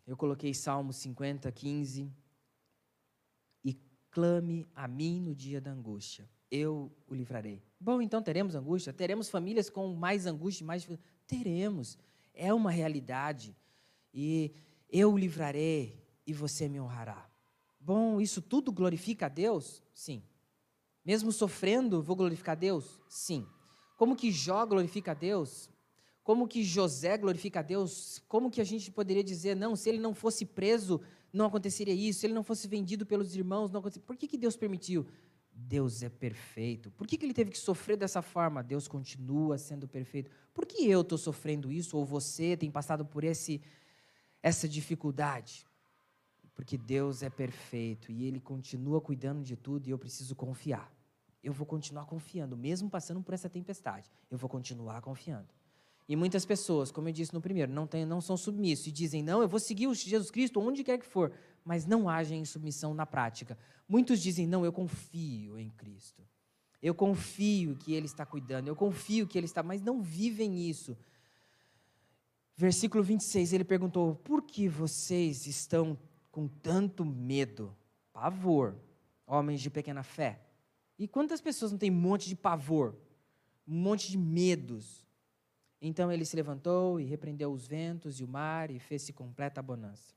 [0.08, 2.12] Eu coloquei Salmo 50, 15.
[3.64, 7.62] E clame a mim no dia da angústia, eu o livrarei.
[7.80, 8.92] Bom, então teremos angústia?
[8.92, 10.90] Teremos famílias com mais angústia, mais
[11.28, 11.96] Teremos.
[12.34, 13.56] É uma realidade.
[14.12, 14.52] E
[14.90, 17.30] eu o livrarei e você me honrará.
[17.80, 19.84] Bom, isso tudo glorifica a Deus?
[19.94, 20.24] Sim.
[21.06, 23.00] Mesmo sofrendo, vou glorificar a Deus?
[23.08, 23.46] Sim.
[23.96, 25.70] Como que Jó glorifica a Deus?
[26.30, 28.22] Como que José glorifica a Deus?
[28.28, 31.02] Como que a gente poderia dizer, não, se ele não fosse preso,
[31.34, 34.06] não aconteceria isso, se ele não fosse vendido pelos irmãos, não aconteceria.
[34.06, 35.08] Por que, que Deus permitiu?
[35.52, 36.92] Deus é perfeito.
[36.92, 38.62] Por que, que ele teve que sofrer dessa forma?
[38.62, 40.30] Deus continua sendo perfeito.
[40.54, 43.60] Por que eu estou sofrendo isso, ou você tem passado por esse,
[44.44, 45.66] essa dificuldade?
[46.54, 50.94] Porque Deus é perfeito e Ele continua cuidando de tudo e eu preciso confiar.
[51.44, 54.12] Eu vou continuar confiando, mesmo passando por essa tempestade.
[54.30, 55.58] Eu vou continuar confiando.
[56.10, 59.22] E muitas pessoas, como eu disse no primeiro, não, tem, não são submissos e dizem,
[59.22, 61.32] não, eu vou seguir o Jesus Cristo onde quer que for,
[61.64, 63.56] mas não agem em submissão na prática.
[63.88, 66.24] Muitos dizem, não, eu confio em Cristo.
[66.82, 70.98] Eu confio que Ele está cuidando, eu confio que Ele está, mas não vivem isso.
[72.56, 75.98] Versículo 26, ele perguntou: Por que vocês estão
[76.32, 77.74] com tanto medo?
[78.12, 78.76] Pavor,
[79.28, 80.42] homens de pequena fé.
[80.98, 82.96] E quantas pessoas não têm um monte de pavor,
[83.68, 85.08] um monte de medos?
[85.82, 90.14] Então ele se levantou e repreendeu os ventos e o mar e fez-se completa bonança.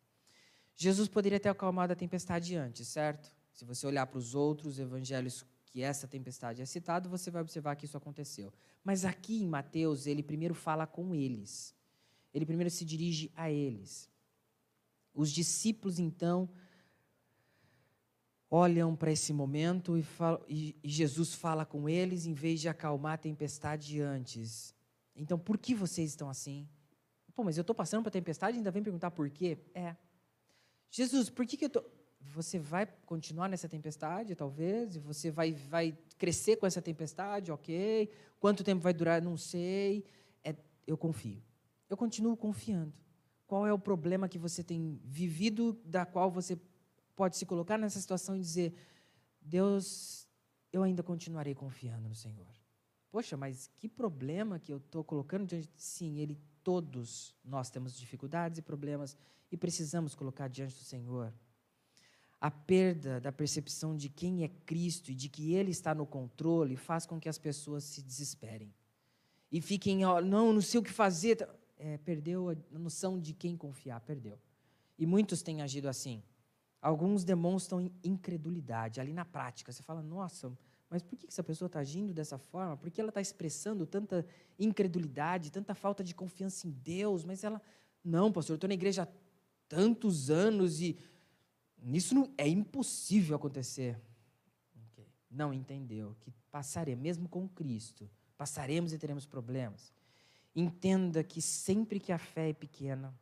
[0.74, 3.30] Jesus poderia ter acalmado a tempestade antes, certo?
[3.52, 7.76] Se você olhar para os outros evangelhos que essa tempestade é citado, você vai observar
[7.76, 8.52] que isso aconteceu.
[8.82, 11.74] Mas aqui em Mateus, ele primeiro fala com eles.
[12.34, 14.10] Ele primeiro se dirige a eles.
[15.14, 16.48] Os discípulos, então,
[18.50, 20.04] olham para esse momento e,
[20.48, 24.74] e, e, Jesus fala com eles em vez de acalmar a tempestade antes.
[25.14, 26.68] Então, por que vocês estão assim?
[27.34, 29.58] Pô, mas eu estou passando para a tempestade e ainda vem perguntar por quê?
[29.74, 29.96] É.
[30.90, 31.84] Jesus, por que, que eu estou.
[32.20, 38.08] Você vai continuar nessa tempestade, talvez, e você vai, vai crescer com essa tempestade, ok.
[38.38, 40.04] Quanto tempo vai durar, não sei.
[40.44, 40.54] É,
[40.86, 41.42] eu confio.
[41.90, 42.92] Eu continuo confiando.
[43.46, 46.56] Qual é o problema que você tem vivido, da qual você
[47.16, 48.74] pode se colocar nessa situação e dizer:
[49.40, 50.28] Deus,
[50.72, 52.61] eu ainda continuarei confiando no Senhor.
[53.12, 57.94] Poxa, mas que problema que eu estou colocando diante de Sim, Ele, todos nós temos
[57.94, 59.14] dificuldades e problemas
[59.50, 61.30] e precisamos colocar diante do Senhor.
[62.40, 66.74] A perda da percepção de quem é Cristo e de que Ele está no controle
[66.74, 68.72] faz com que as pessoas se desesperem.
[69.50, 71.46] E fiquem, não, não sei o que fazer
[71.76, 74.40] é, perdeu a noção de quem confiar, perdeu.
[74.98, 76.22] E muitos têm agido assim.
[76.80, 79.70] Alguns demonstram incredulidade ali na prática.
[79.70, 80.50] Você fala, nossa,
[80.92, 82.76] mas por que essa pessoa está agindo dessa forma?
[82.76, 84.26] Por que ela está expressando tanta
[84.58, 87.24] incredulidade, tanta falta de confiança em Deus?
[87.24, 87.62] Mas ela,
[88.04, 89.08] não, pastor, eu estou na igreja há
[89.70, 90.98] tantos anos e
[91.82, 93.98] isso não, é impossível acontecer.
[94.92, 95.06] Okay.
[95.30, 99.94] Não entendeu que passaremos, mesmo com Cristo, passaremos e teremos problemas.
[100.54, 103.18] Entenda que sempre que a fé é pequena,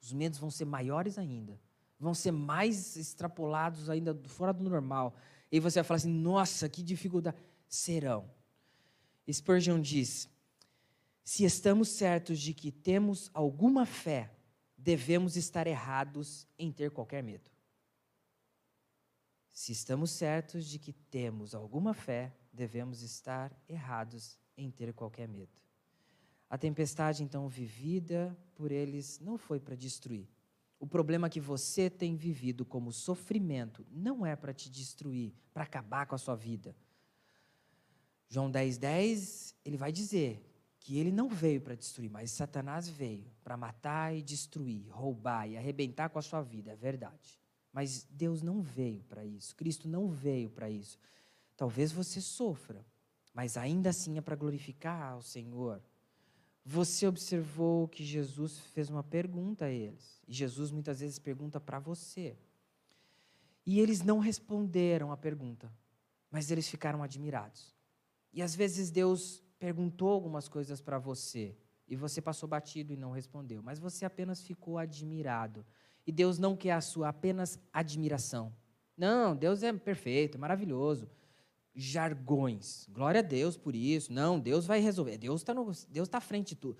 [0.00, 1.60] os medos vão ser maiores ainda,
[1.98, 5.12] vão ser mais extrapolados ainda fora do normal.
[5.54, 7.36] E você vai falar assim: nossa, que dificuldade.
[7.68, 8.28] Serão.
[9.32, 10.28] Spurgeon diz:
[11.22, 14.34] se estamos certos de que temos alguma fé,
[14.76, 17.52] devemos estar errados em ter qualquer medo.
[19.52, 25.52] Se estamos certos de que temos alguma fé, devemos estar errados em ter qualquer medo.
[26.50, 30.28] A tempestade, então, vivida por eles não foi para destruir.
[30.84, 36.04] O problema que você tem vivido como sofrimento não é para te destruir, para acabar
[36.04, 36.76] com a sua vida.
[38.28, 40.46] João 10, 10, ele vai dizer
[40.78, 45.56] que ele não veio para destruir, mas Satanás veio para matar e destruir, roubar e
[45.56, 47.40] arrebentar com a sua vida, é verdade.
[47.72, 50.98] Mas Deus não veio para isso, Cristo não veio para isso.
[51.56, 52.84] Talvez você sofra,
[53.32, 55.82] mas ainda assim é para glorificar ao Senhor.
[56.64, 60.22] Você observou que Jesus fez uma pergunta a eles.
[60.26, 62.36] E Jesus muitas vezes pergunta para você.
[63.66, 65.70] E eles não responderam a pergunta,
[66.30, 67.74] mas eles ficaram admirados.
[68.32, 73.12] E às vezes Deus perguntou algumas coisas para você e você passou batido e não
[73.12, 75.64] respondeu, mas você apenas ficou admirado.
[76.06, 78.54] E Deus não quer a sua apenas admiração.
[78.96, 81.08] Não, Deus é perfeito, maravilhoso
[81.74, 82.86] jargões.
[82.90, 84.12] Glória a Deus por isso.
[84.12, 85.18] Não, Deus vai resolver.
[85.18, 85.54] Deus está
[85.88, 86.78] Deus tá à frente de tudo.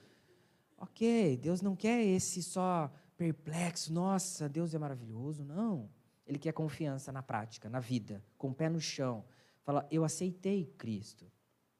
[0.78, 3.92] Ok, Deus não quer esse só perplexo.
[3.92, 5.44] Nossa, Deus é maravilhoso.
[5.44, 5.88] Não.
[6.26, 9.24] Ele quer confiança na prática, na vida, com o pé no chão.
[9.62, 11.30] Fala, eu aceitei Cristo.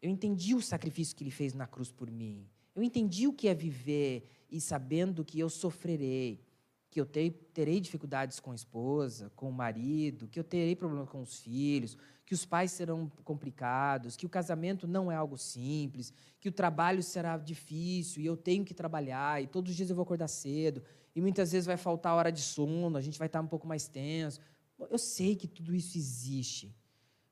[0.03, 2.47] Eu entendi o sacrifício que ele fez na cruz por mim.
[2.75, 6.45] Eu entendi o que é viver e sabendo que eu sofrerei
[6.95, 11.21] que eu terei dificuldades com a esposa, com o marido, que eu terei problemas com
[11.21, 16.49] os filhos, que os pais serão complicados, que o casamento não é algo simples, que
[16.49, 20.05] o trabalho será difícil e eu tenho que trabalhar e todos os dias eu vou
[20.05, 20.83] acordar cedo
[21.15, 23.67] e muitas vezes vai faltar a hora de sono, a gente vai estar um pouco
[23.67, 24.41] mais tenso.
[24.91, 26.75] Eu sei que tudo isso existe,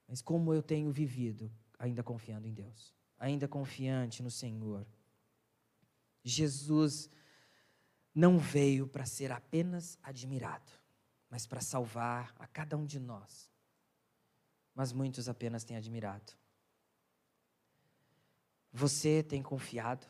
[0.06, 4.86] mas como eu tenho vivido, ainda confiando em Deus, ainda confiante no Senhor.
[6.22, 7.10] Jesus
[8.14, 10.70] não veio para ser apenas admirado,
[11.28, 13.51] mas para salvar a cada um de nós.
[14.74, 16.32] Mas muitos apenas têm admirado.
[18.72, 20.06] Você tem confiado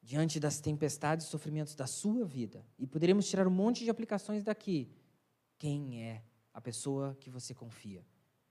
[0.00, 4.44] diante das tempestades e sofrimentos da sua vida, e poderíamos tirar um monte de aplicações
[4.44, 4.92] daqui,
[5.58, 8.06] quem é a pessoa que você confia.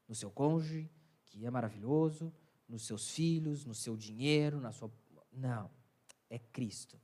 [0.07, 0.89] No seu cônjuge,
[1.25, 2.33] que é maravilhoso,
[2.67, 4.91] nos seus filhos, no seu dinheiro, na sua.
[5.31, 5.69] Não,
[6.29, 6.99] é Cristo.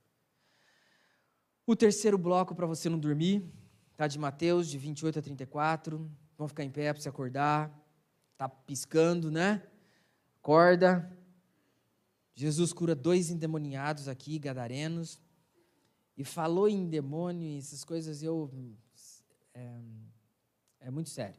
[1.66, 3.48] O terceiro bloco para você não dormir,
[3.96, 5.98] tá de Mateus, de 28 a 34.
[6.38, 7.72] Vamos ficar em pé para você acordar.
[8.40, 9.62] Tá piscando, né?
[10.40, 11.12] Acorda.
[12.34, 15.20] Jesus cura dois endemoniados aqui, gadarenos,
[16.16, 18.50] e falou em demônio, essas coisas eu
[19.54, 19.82] é,
[20.80, 21.38] é muito sério.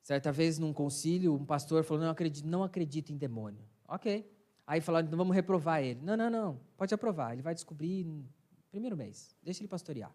[0.00, 3.62] Certa vez, num concílio, um pastor falou: não acredito, não acredito em demônio.
[3.86, 4.26] Ok.
[4.66, 6.00] Aí falaram: então vamos reprovar ele.
[6.00, 6.60] Não, não, não.
[6.78, 7.34] Pode aprovar.
[7.34, 8.26] Ele vai descobrir no
[8.70, 9.36] primeiro mês.
[9.42, 10.10] Deixa ele pastorear.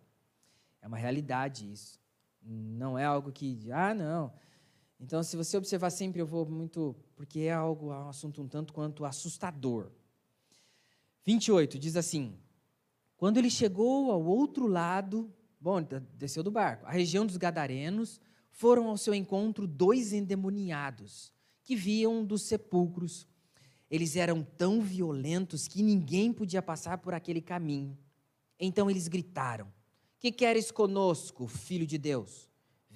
[0.82, 1.99] É uma realidade isso.
[2.41, 4.34] Não é algo que, ah, não.
[5.00, 6.95] Então, se você observar sempre, eu vou muito.
[7.16, 9.91] Porque é algo, é um assunto um tanto quanto assustador.
[11.26, 12.38] 28 diz assim:
[13.16, 15.82] Quando ele chegou ao outro lado, bom,
[16.14, 18.20] desceu do barco, a região dos Gadarenos,
[18.50, 21.32] foram ao seu encontro dois endemoniados
[21.64, 23.28] que viam dos sepulcros.
[23.89, 27.98] Eles eram tão violentos que ninguém podia passar por aquele caminho.
[28.60, 29.72] Então eles gritaram:
[30.20, 32.50] Que queres conosco, filho de Deus?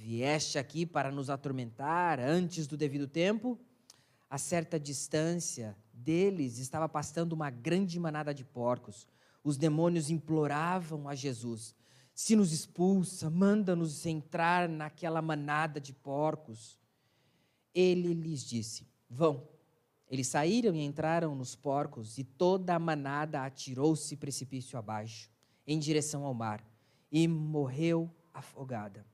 [0.04, 3.56] Vieste aqui para nos atormentar antes do devido tempo?
[4.28, 9.08] A certa distância deles estava pastando uma grande manada de porcos.
[9.43, 11.76] Os demônios imploravam a Jesus:
[12.16, 16.80] se nos expulsa, manda-nos entrar naquela manada de porcos.
[17.72, 19.47] Ele lhes disse: Vão.
[20.10, 25.30] Eles saíram e entraram nos porcos, e toda a manada atirou-se precipício abaixo,
[25.68, 26.66] em direção ao mar,
[27.12, 29.06] e morreu afogada.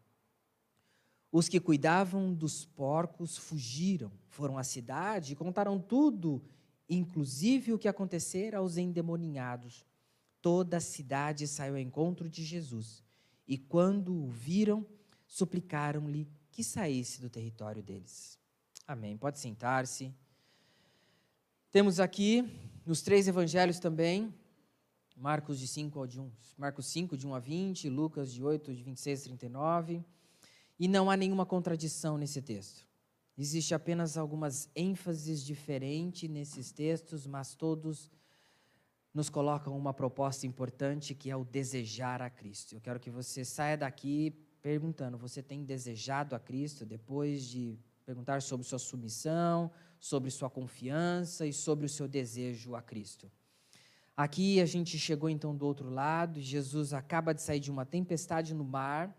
[1.32, 6.42] Os que cuidavam dos porcos fugiram, foram à cidade e contaram tudo,
[6.90, 9.86] inclusive o que acontecera aos endemoniados
[10.48, 13.04] toda a cidade saiu ao encontro de Jesus.
[13.46, 14.86] E quando o viram,
[15.26, 18.40] suplicaram-lhe que saísse do território deles.
[18.88, 19.18] Amém.
[19.18, 20.10] Pode sentar-se.
[21.70, 22.50] Temos aqui
[22.86, 24.34] nos três evangelhos também,
[25.18, 28.84] Marcos de 5 de 1, Marcos 5 de 1 a 20, Lucas de 8 de
[28.84, 30.02] 26 a 39,
[30.80, 32.86] e não há nenhuma contradição nesse texto.
[33.38, 38.12] Existe apenas algumas ênfases diferentes nesses textos, mas todos
[39.14, 42.76] nos colocam uma proposta importante que é o desejar a Cristo.
[42.76, 48.42] Eu quero que você saia daqui perguntando: você tem desejado a Cristo depois de perguntar
[48.42, 53.32] sobre sua submissão, sobre sua confiança e sobre o seu desejo a Cristo?
[54.16, 58.56] Aqui a gente chegou então do outro lado, Jesus acaba de sair de uma tempestade
[58.56, 59.16] no mar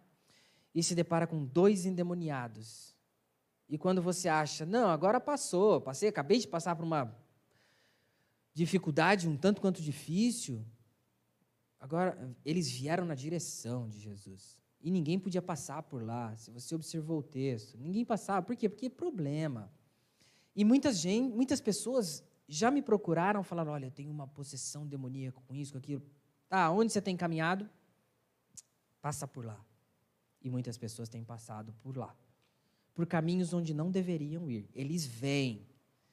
[0.75, 2.97] e se depara com dois endemoniados.
[3.69, 7.15] E quando você acha, não, agora passou, passei, acabei de passar por uma
[8.55, 10.65] dificuldade um tanto quanto difícil.
[11.79, 14.59] Agora, eles vieram na direção de Jesus.
[14.81, 17.77] E ninguém podia passar por lá, se você observou o texto.
[17.77, 18.45] Ninguém passava.
[18.45, 18.69] Por quê?
[18.69, 19.71] Porque é problema.
[20.55, 25.41] E muitas, gente, muitas pessoas já me procuraram, falaram: olha, eu tenho uma possessão demoníaca
[25.47, 26.03] com isso, com aquilo.
[26.49, 27.69] Tá, onde você tem caminhado?
[29.01, 29.61] Passa por lá.
[30.43, 32.15] E muitas pessoas têm passado por lá.
[32.95, 34.69] Por caminhos onde não deveriam ir.
[34.75, 35.67] Eles vêm.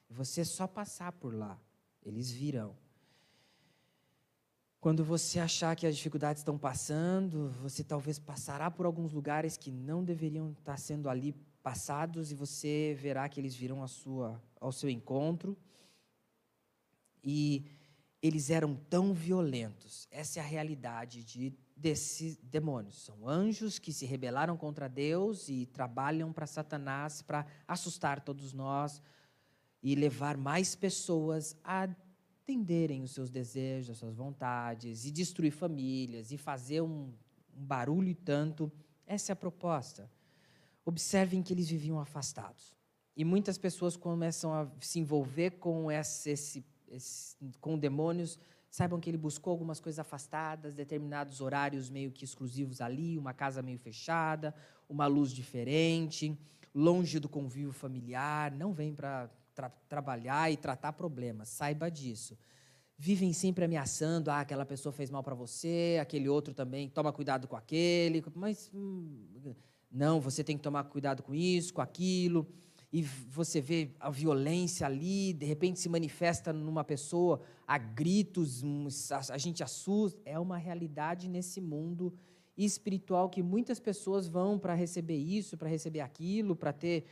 [0.09, 1.59] Você é só passar por lá
[2.05, 2.75] eles virão.
[4.79, 9.71] Quando você achar que as dificuldades estão passando, você talvez passará por alguns lugares que
[9.71, 14.87] não deveriam estar sendo ali passados e você verá que eles virão sua, ao seu
[14.87, 15.57] encontro.
[17.23, 17.65] E
[18.21, 20.07] eles eram tão violentos.
[20.11, 23.03] Essa é a realidade de, desses demônios.
[23.03, 29.01] São anjos que se rebelaram contra Deus e trabalham para Satanás para assustar todos nós,
[29.85, 36.31] e levar mais pessoas a atenderem os seus desejos, as suas vontades, e destruir famílias,
[36.31, 37.13] e fazer um,
[37.55, 38.71] um barulho e tanto.
[39.05, 40.09] Essa é a proposta.
[40.83, 42.75] Observem que eles viviam afastados.
[43.15, 48.39] E muitas pessoas começam a se envolver com, esse, esse, esse, com demônios.
[48.75, 53.61] Saibam que ele buscou algumas coisas afastadas, determinados horários meio que exclusivos ali, uma casa
[53.61, 54.53] meio fechada,
[54.89, 56.37] uma luz diferente,
[56.73, 58.51] longe do convívio familiar.
[58.51, 62.37] Não vem para tra trabalhar e tratar problemas, saiba disso.
[62.97, 67.47] Vivem sempre ameaçando, ah, aquela pessoa fez mal para você, aquele outro também, toma cuidado
[67.47, 69.55] com aquele, mas hum,
[69.89, 72.45] não, você tem que tomar cuidado com isso, com aquilo.
[72.95, 78.63] E você vê a violência ali, de repente se manifesta numa pessoa a gritos,
[79.29, 80.17] a gente assusta.
[80.23, 82.13] É uma realidade nesse mundo
[82.57, 87.03] espiritual que muitas pessoas vão para receber isso, para receber aquilo, para ter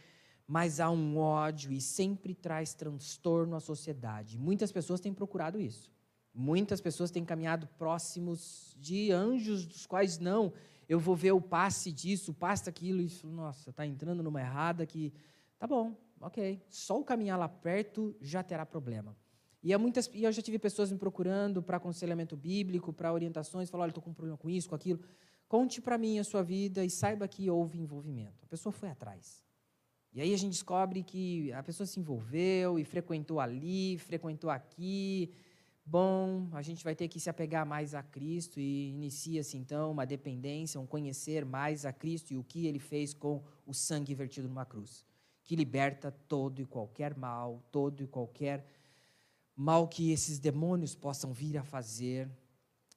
[0.47, 4.37] mas há um ódio e sempre traz transtorno à sociedade.
[4.37, 5.91] Muitas pessoas têm procurado isso.
[6.33, 10.53] Muitas pessoas têm caminhado próximos de anjos dos quais não.
[10.87, 14.85] eu vou ver o passe disso, o passe daquilo, e nossa, está entrando numa errada
[14.85, 15.11] que.
[15.57, 16.61] Tá bom, ok.
[16.69, 19.15] Só o caminhar lá perto já terá problema.
[19.61, 23.83] E, muitas, e eu já tive pessoas me procurando para aconselhamento bíblico, para orientações, falar,
[23.83, 24.99] olha, estou com um problema com isso, com aquilo.
[25.47, 28.43] Conte para mim a sua vida e saiba que houve envolvimento.
[28.43, 29.41] A pessoa foi atrás.
[30.11, 35.33] E aí a gente descobre que a pessoa se envolveu e frequentou ali, frequentou aqui.
[35.85, 40.05] Bom, a gente vai ter que se apegar mais a Cristo e inicia-se então uma
[40.05, 44.47] dependência, um conhecer mais a Cristo e o que ele fez com o sangue vertido
[44.47, 45.05] numa cruz,
[45.43, 48.65] que liberta todo e qualquer mal, todo e qualquer
[49.55, 52.29] mal que esses demônios possam vir a fazer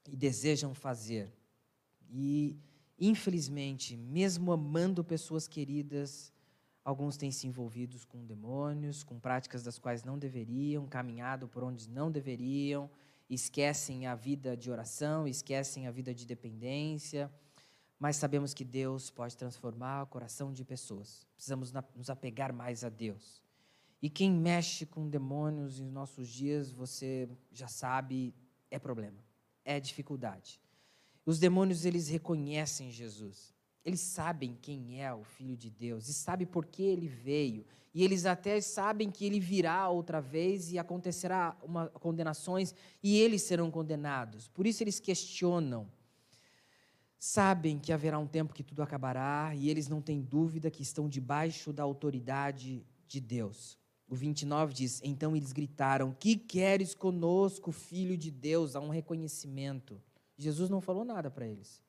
[0.09, 1.33] e desejam fazer.
[2.09, 2.57] E
[2.99, 6.33] infelizmente, mesmo amando pessoas queridas,
[6.87, 11.91] Alguns têm se envolvido com demônios, com práticas das quais não deveriam, caminhado por onde
[11.91, 12.89] não deveriam,
[13.29, 17.29] esquecem a vida de oração, esquecem a vida de dependência.
[17.99, 21.27] Mas sabemos que Deus pode transformar o coração de pessoas.
[21.35, 23.43] Precisamos nos apegar mais a Deus.
[24.03, 28.35] E quem mexe com demônios em nossos dias, você já sabe,
[28.71, 29.19] é problema,
[29.65, 30.61] é dificuldade.
[31.25, 33.55] Os demônios, eles reconhecem Jesus.
[33.85, 37.65] Eles sabem quem é o Filho de Deus e sabem por que ele veio.
[37.95, 43.43] E eles até sabem que ele virá outra vez e acontecerá uma, condenações e eles
[43.43, 44.49] serão condenados.
[44.49, 45.89] Por isso eles questionam.
[47.29, 51.09] Sabem que haverá um tempo que tudo acabará e eles não têm dúvida que estão
[51.09, 53.77] debaixo da autoridade de Deus.
[54.09, 58.77] O 29 diz: Então eles gritaram: Que queres conosco, filho de Deus?
[58.77, 60.01] Há um reconhecimento.
[60.39, 61.83] Jesus não falou nada para eles.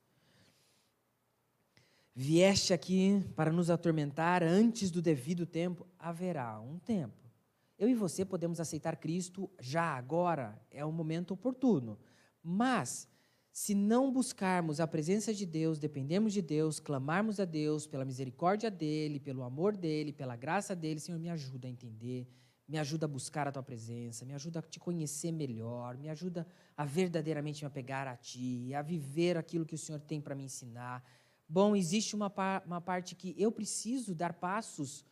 [2.12, 7.30] Vieste aqui para nos atormentar antes do devido tempo, haverá um tempo.
[7.78, 11.96] Eu e você podemos aceitar Cristo já agora, é o momento oportuno.
[12.42, 13.08] Mas,
[13.58, 18.70] se não buscarmos a presença de Deus, dependemos de Deus, clamarmos a Deus pela misericórdia
[18.70, 22.28] dEle, pelo amor dEle, pela graça dEle, Senhor, me ajuda a entender,
[22.68, 26.46] me ajuda a buscar a Tua presença, me ajuda a Te conhecer melhor, me ajuda
[26.76, 30.44] a verdadeiramente me apegar a Ti, a viver aquilo que o Senhor tem para me
[30.44, 31.04] ensinar.
[31.48, 32.32] Bom, existe uma,
[32.64, 35.04] uma parte que eu preciso dar passos,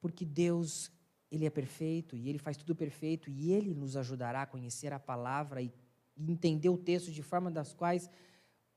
[0.00, 0.92] porque Deus,
[1.28, 5.00] Ele é perfeito e Ele faz tudo perfeito e Ele nos ajudará a conhecer a
[5.00, 5.72] palavra e
[6.16, 8.10] entender o texto de forma das quais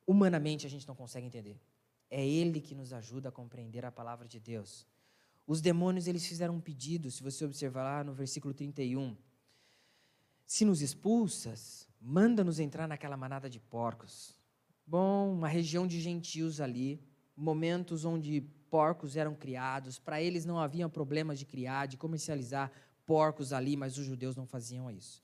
[0.06, 1.60] humanamente a gente não consegue entender.
[2.10, 4.88] É Ele que nos ajuda a compreender a palavra de Deus.
[5.48, 9.16] Os demônios, eles fizeram um pedido, se você observar lá no versículo 31.
[10.46, 14.36] Se nos expulsas, manda-nos entrar naquela manada de porcos.
[14.86, 17.02] Bom, uma região de gentios ali,
[17.36, 22.72] momentos onde porcos eram criados, para eles não havia problema de criar, de comercializar
[23.06, 25.24] porcos ali, mas os judeus não faziam isso.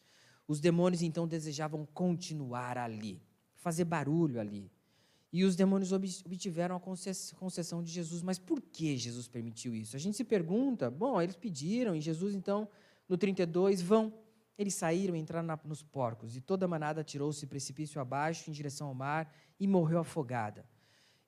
[0.51, 3.21] Os demônios então desejavam continuar ali,
[3.55, 4.69] fazer barulho ali.
[5.31, 8.21] E os demônios obtiveram a concessão de Jesus.
[8.21, 9.95] Mas por que Jesus permitiu isso?
[9.95, 12.67] A gente se pergunta, bom, eles pediram, e Jesus então,
[13.07, 14.13] no 32, vão.
[14.57, 18.53] Eles saíram e entraram na, nos porcos, e toda a manada tirou-se precipício abaixo em
[18.53, 20.65] direção ao mar e morreu afogada.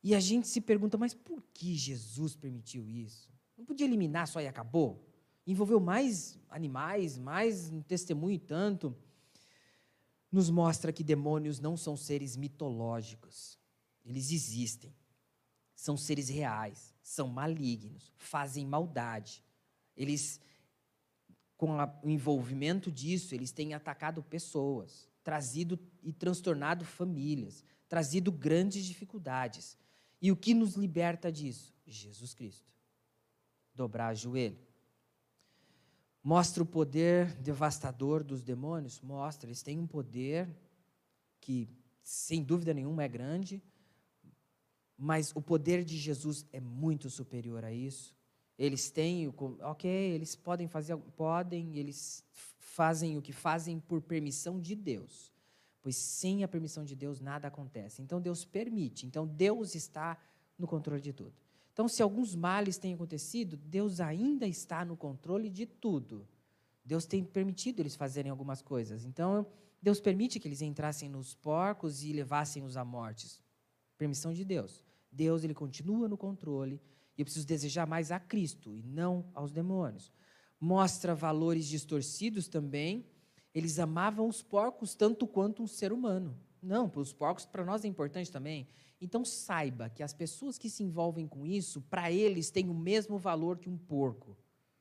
[0.04, 3.32] E a gente se pergunta, mas por que Jesus permitiu isso?
[3.58, 5.02] Não podia eliminar só e acabou?
[5.48, 8.94] Envolveu mais animais, mais um testemunho e tanto.
[10.34, 13.60] Nos mostra que demônios não são seres mitológicos.
[14.04, 14.92] Eles existem.
[15.76, 19.44] São seres reais, são malignos, fazem maldade.
[19.96, 20.40] Eles
[21.56, 29.78] com o envolvimento disso, eles têm atacado pessoas, trazido e transtornado famílias, trazido grandes dificuldades.
[30.20, 31.76] E o que nos liberta disso?
[31.86, 32.74] Jesus Cristo.
[33.76, 34.58] Dobrar joelho.
[36.24, 39.02] Mostra o poder devastador dos demônios?
[39.02, 40.48] Mostra, eles têm um poder
[41.42, 41.68] que,
[42.02, 43.62] sem dúvida nenhuma, é grande,
[44.98, 48.16] mas o poder de Jesus é muito superior a isso.
[48.58, 49.28] Eles têm,
[49.62, 52.24] ok, eles podem fazer, podem, eles
[52.58, 55.34] fazem o que fazem por permissão de Deus.
[55.82, 58.02] Pois sem a permissão de Deus nada acontece.
[58.02, 59.06] Então Deus permite.
[59.06, 60.18] Então Deus está
[60.58, 61.43] no controle de tudo.
[61.74, 66.28] Então, se alguns males têm acontecido, Deus ainda está no controle de tudo.
[66.86, 69.06] Deus tem permitido eles fazerem algumas coisas.
[69.06, 69.48] Então,
[69.82, 73.28] Deus permite que eles entrassem nos porcos e levassem-os à morte.
[73.98, 74.86] Permissão de Deus.
[75.12, 76.80] Deus ele continua no controle
[77.18, 80.12] e eu preciso desejar mais a Cristo e não aos demônios.
[80.60, 83.06] Mostra valores distorcidos também.
[83.54, 86.38] Eles amavam os porcos tanto quanto um ser humano.
[86.62, 88.68] Não, os porcos para nós é importante também.
[89.04, 93.18] Então saiba que as pessoas que se envolvem com isso, para eles tem o mesmo
[93.18, 94.38] valor que um porco.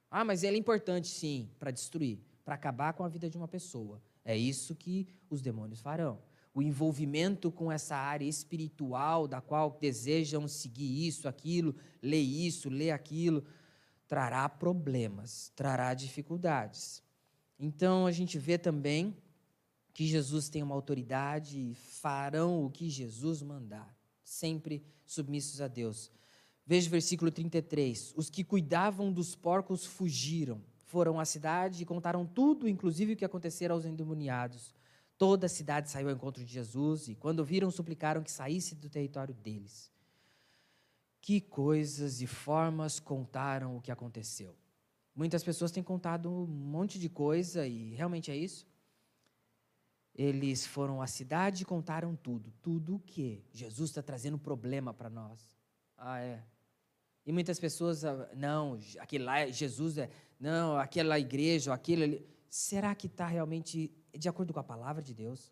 [0.09, 3.49] Ah, mas ele é importante sim, para destruir, para acabar com a vida de uma
[3.49, 4.01] pessoa.
[4.25, 6.20] É isso que os demônios farão.
[6.55, 12.91] o envolvimento com essa área espiritual, da qual desejam seguir isso, aquilo, ler isso, ler
[12.91, 13.43] aquilo,
[14.07, 17.03] trará problemas, trará dificuldades.
[17.59, 19.16] Então a gente vê também
[19.95, 23.97] que Jesus tem uma autoridade e farão o que Jesus mandar,
[24.33, 26.11] sempre submissos a Deus.
[26.66, 28.14] Veja o versículo 33.
[28.16, 33.24] Os que cuidavam dos porcos fugiram, foram à cidade e contaram tudo, inclusive o que
[33.24, 34.74] acontecera aos endemoniados.
[35.18, 38.89] Toda a cidade saiu ao encontro de Jesus e, quando viram, suplicaram que saísse do
[38.89, 39.91] território deles.
[41.20, 44.57] Que coisas e formas contaram o que aconteceu.
[45.14, 48.66] Muitas pessoas têm contado um monte de coisa e realmente é isso.
[50.15, 52.53] Eles foram à cidade e contaram tudo.
[52.61, 53.43] Tudo o que?
[53.53, 55.57] Jesus está trazendo problema para nós.
[55.97, 56.43] Ah, é.
[57.25, 62.27] E muitas pessoas, ah, não, aquele lá, Jesus é, não, aquela igreja, aquele ali.
[62.51, 65.51] Será que está realmente de acordo com a palavra de Deus?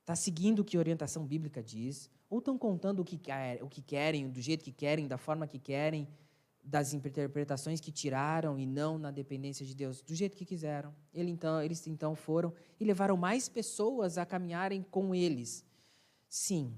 [0.00, 2.10] Está seguindo o que a orientação bíblica diz?
[2.28, 5.46] Ou estão contando o que, quer, o que querem, do jeito que querem, da forma
[5.46, 6.08] que querem?
[6.62, 10.94] Das interpretações que tiraram e não na dependência de Deus, do jeito que quiseram.
[11.12, 15.64] Ele, então, eles então foram e levaram mais pessoas a caminharem com eles.
[16.28, 16.72] Sim,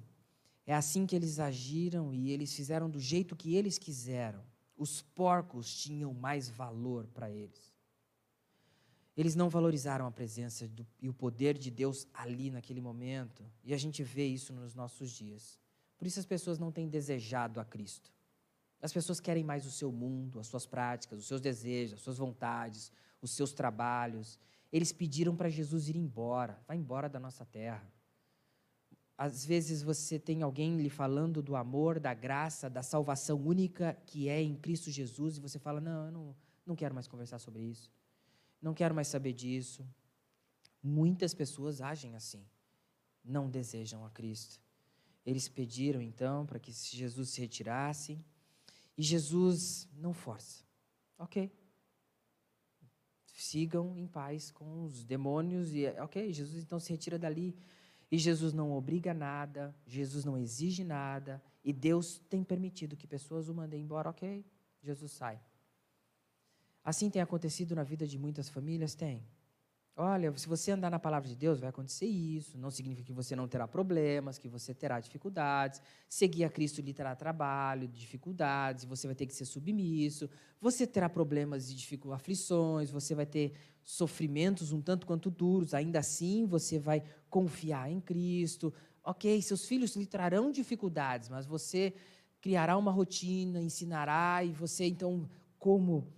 [0.66, 4.42] é assim que eles agiram e eles fizeram do jeito que eles quiseram.
[4.76, 7.72] Os porcos tinham mais valor para eles.
[9.16, 13.44] Eles não valorizaram a presença do, e o poder de Deus ali naquele momento.
[13.62, 15.58] E a gente vê isso nos nossos dias.
[15.98, 18.10] Por isso as pessoas não têm desejado a Cristo.
[18.82, 22.18] As pessoas querem mais o seu mundo, as suas práticas, os seus desejos, as suas
[22.18, 22.90] vontades,
[23.22, 24.40] os seus trabalhos.
[24.72, 27.86] Eles pediram para Jesus ir embora, vai embora da nossa terra.
[29.16, 34.28] Às vezes você tem alguém lhe falando do amor, da graça, da salvação única que
[34.28, 37.62] é em Cristo Jesus, e você fala: Não, eu não, não quero mais conversar sobre
[37.62, 37.88] isso,
[38.60, 39.86] não quero mais saber disso.
[40.82, 42.44] Muitas pessoas agem assim,
[43.24, 44.60] não desejam a Cristo.
[45.24, 48.18] Eles pediram então para que Jesus se retirasse,
[48.96, 50.64] e Jesus não força.
[51.18, 51.50] Ok.
[53.32, 57.56] Sigam em paz com os demônios e ok, Jesus então se retira dali.
[58.10, 63.48] E Jesus não obriga nada, Jesus não exige nada, e Deus tem permitido que pessoas
[63.48, 64.44] o mandem embora, ok,
[64.82, 65.40] Jesus sai.
[66.84, 68.94] Assim tem acontecido na vida de muitas famílias?
[68.94, 69.26] Tem.
[69.94, 72.56] Olha, se você andar na palavra de Deus, vai acontecer isso.
[72.56, 75.82] Não significa que você não terá problemas, que você terá dificuldades.
[76.08, 80.30] Seguir a Cristo lhe terá trabalho, dificuldades, você vai ter que ser submisso.
[80.60, 83.52] Você terá problemas e aflições, você vai ter
[83.84, 85.74] sofrimentos um tanto quanto duros.
[85.74, 88.72] Ainda assim, você vai confiar em Cristo.
[89.04, 91.92] Ok, seus filhos lhe trarão dificuldades, mas você
[92.40, 95.28] criará uma rotina, ensinará, e você, então,
[95.58, 96.08] como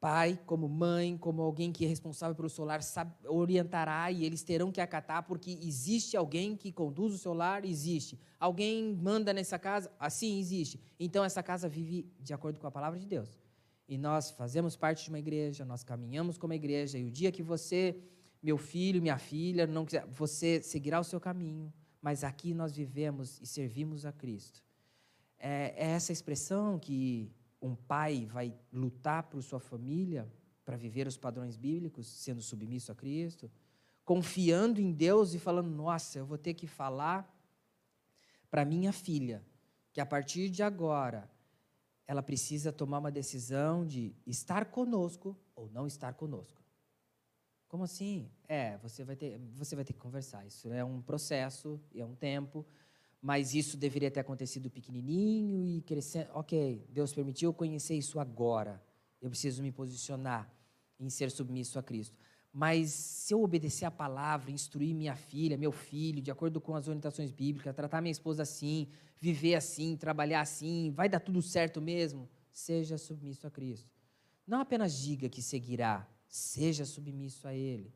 [0.00, 4.70] pai, como mãe, como alguém que é responsável pelo celular, sabe, orientará e eles terão
[4.70, 8.18] que acatar, porque existe alguém que conduz o celular, existe.
[8.38, 10.80] Alguém manda nessa casa, assim existe.
[11.00, 13.38] Então essa casa vive de acordo com a palavra de Deus.
[13.88, 17.42] E nós fazemos parte de uma igreja, nós caminhamos como igreja, e o dia que
[17.42, 17.96] você,
[18.42, 21.72] meu filho, minha filha, não quiser, você seguirá o seu caminho,
[22.02, 24.62] mas aqui nós vivemos e servimos a Cristo.
[25.38, 27.30] É, é essa expressão que
[27.66, 30.30] um pai vai lutar por sua família
[30.64, 33.50] para viver os padrões bíblicos, sendo submisso a Cristo,
[34.04, 37.32] confiando em Deus e falando: nossa, eu vou ter que falar
[38.50, 39.44] para minha filha
[39.92, 41.30] que a partir de agora
[42.06, 46.62] ela precisa tomar uma decisão de estar conosco ou não estar conosco.
[47.68, 48.30] Como assim?
[48.46, 50.46] É, você vai ter, você vai ter que conversar.
[50.46, 52.64] Isso é um processo, é um tempo
[53.26, 56.28] mas isso deveria ter acontecido pequenininho e crescendo.
[56.32, 58.80] Ok, Deus permitiu eu conhecer isso agora.
[59.20, 60.48] Eu preciso me posicionar
[61.00, 62.16] em ser submisso a Cristo.
[62.52, 66.86] Mas se eu obedecer a palavra, instruir minha filha, meu filho, de acordo com as
[66.86, 68.86] orientações bíblicas, tratar minha esposa assim,
[69.18, 72.28] viver assim, trabalhar assim, vai dar tudo certo mesmo?
[72.52, 73.90] Seja submisso a Cristo.
[74.46, 77.92] Não apenas diga que seguirá, seja submisso a Ele.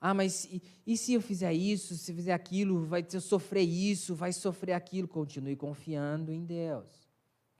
[0.00, 4.14] Ah, mas e, e, se eu fizer isso, se fizer aquilo, vai eu sofrer isso,
[4.14, 5.06] vai sofrer aquilo.
[5.06, 6.88] Continue confiando em Deus.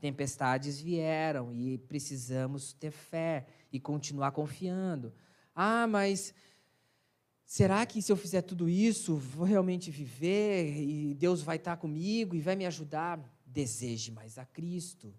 [0.01, 5.13] Tempestades vieram e precisamos ter fé e continuar confiando.
[5.55, 6.33] Ah, mas
[7.45, 12.35] será que se eu fizer tudo isso, vou realmente viver e Deus vai estar comigo
[12.35, 13.21] e vai me ajudar?
[13.45, 15.13] Deseje mais a Cristo.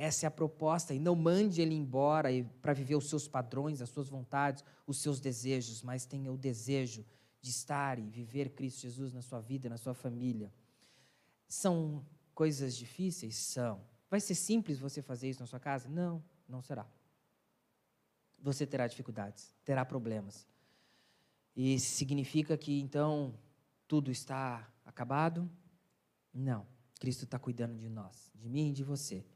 [0.00, 0.94] Essa é a proposta.
[0.94, 2.28] E não mande ele embora
[2.62, 7.04] para viver os seus padrões, as suas vontades, os seus desejos, mas tenha o desejo
[7.40, 10.52] de estar e viver Cristo Jesus na sua vida, na sua família.
[11.48, 13.36] São coisas difíceis?
[13.36, 13.84] São.
[14.08, 15.88] Vai ser simples você fazer isso na sua casa?
[15.88, 16.86] Não, não será.
[18.40, 20.46] Você terá dificuldades, terá problemas.
[21.56, 23.34] E significa que então
[23.88, 25.50] tudo está acabado?
[26.32, 26.64] Não.
[27.00, 29.26] Cristo está cuidando de nós, de mim e de você.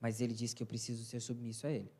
[0.00, 1.92] Mas Ele diz que eu preciso ser submisso a Ele.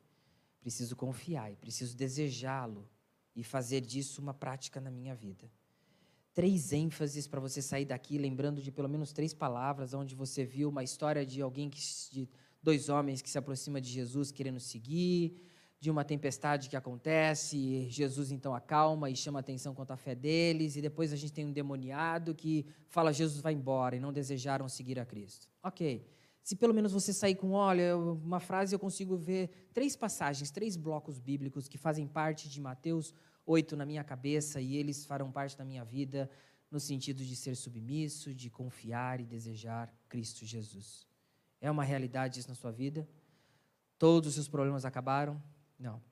[0.60, 2.88] Preciso confiar e preciso desejá-lo
[3.34, 5.50] e fazer disso uma prática na minha vida.
[6.34, 10.68] Três ênfases para você sair daqui lembrando de pelo menos três palavras, onde você viu
[10.68, 11.80] uma história de alguém que,
[12.10, 12.28] de
[12.62, 15.40] dois homens que se aproxima de Jesus querendo seguir,
[15.80, 20.74] de uma tempestade que acontece, Jesus então acalma e chama atenção quanto à fé deles,
[20.74, 24.68] e depois a gente tem um demoniado que fala Jesus vai embora e não desejaram
[24.68, 25.48] seguir a Cristo.
[25.62, 26.04] Ok.
[26.48, 30.78] Se pelo menos você sair com, olha, uma frase eu consigo ver três passagens, três
[30.78, 33.12] blocos bíblicos que fazem parte de Mateus
[33.44, 36.30] 8 na minha cabeça e eles farão parte da minha vida
[36.70, 41.06] no sentido de ser submisso, de confiar e desejar Cristo Jesus.
[41.60, 43.06] É uma realidade isso na sua vida?
[43.98, 45.38] Todos os seus problemas acabaram?
[45.78, 46.02] Não.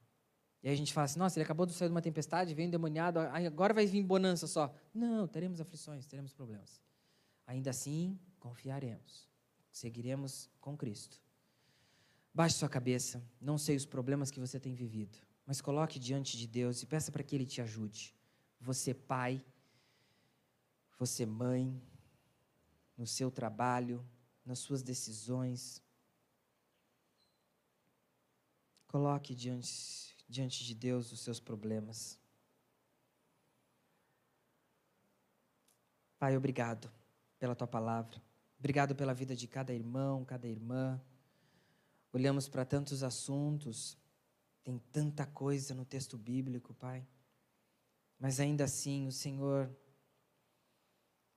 [0.63, 2.67] E aí a gente fala assim, nossa, ele acabou de sair de uma tempestade, veio
[2.67, 4.71] endemoniado, agora vai vir bonança só.
[4.93, 6.79] Não, teremos aflições, teremos problemas.
[7.47, 9.35] Ainda assim, confiaremos.
[9.81, 11.21] Seguiremos com Cristo.
[12.33, 16.47] Baixe sua cabeça, não sei os problemas que você tem vivido, mas coloque diante de
[16.47, 18.15] Deus e peça para que Ele te ajude.
[18.59, 19.45] Você, pai,
[20.99, 21.79] você, mãe,
[22.97, 24.03] no seu trabalho,
[24.47, 25.83] nas suas decisões,
[28.87, 32.19] Coloque diante, diante de Deus os seus problemas.
[36.19, 36.91] Pai, obrigado
[37.39, 38.23] pela tua palavra.
[38.59, 41.01] Obrigado pela vida de cada irmão, cada irmã.
[42.13, 43.97] Olhamos para tantos assuntos,
[44.65, 47.07] tem tanta coisa no texto bíblico, Pai.
[48.19, 49.71] Mas ainda assim, o Senhor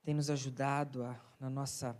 [0.03, 1.97] tem nos ajudado a, na nossa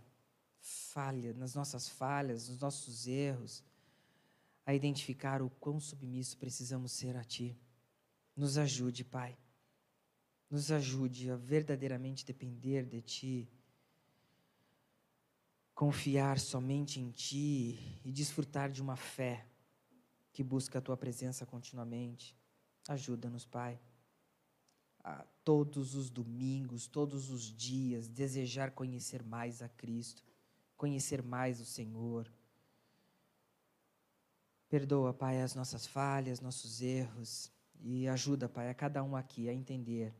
[0.58, 3.62] falha, nas nossas falhas, nos nossos erros
[4.64, 7.58] a identificar o quão submisso precisamos ser a Ti.
[8.36, 9.36] Nos ajude, Pai.
[10.48, 13.48] Nos ajude a verdadeiramente depender de Ti.
[15.80, 19.46] Confiar somente em Ti e desfrutar de uma fé
[20.30, 22.36] que busca a Tua presença continuamente.
[22.86, 23.80] Ajuda-nos, Pai.
[25.02, 30.22] A todos os domingos, todos os dias, desejar conhecer mais a Cristo,
[30.76, 32.30] conhecer mais o Senhor
[34.68, 37.50] Perdoa, Pai, as nossas falhas, nossos erros
[37.80, 40.14] e ajuda, Pai, a cada um aqui a entender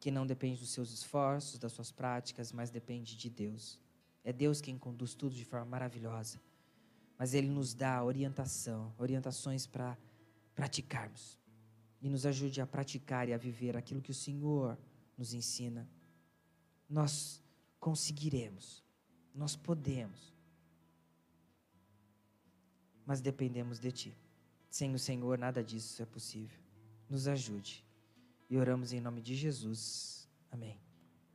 [0.00, 3.83] que não depende dos seus esforços, das suas práticas, mas depende de Deus.
[4.24, 6.40] É Deus quem conduz tudo de forma maravilhosa.
[7.16, 9.96] Mas Ele nos dá orientação, orientações para
[10.54, 11.38] praticarmos.
[12.02, 14.76] E nos ajude a praticar e a viver aquilo que o Senhor
[15.16, 15.88] nos ensina.
[16.88, 17.42] Nós
[17.78, 18.82] conseguiremos,
[19.34, 20.34] nós podemos
[23.06, 24.16] mas dependemos de Ti.
[24.68, 26.58] Sem o Senhor, nada disso é possível.
[27.08, 27.84] Nos ajude.
[28.48, 30.28] E oramos em nome de Jesus.
[30.50, 30.80] Amém.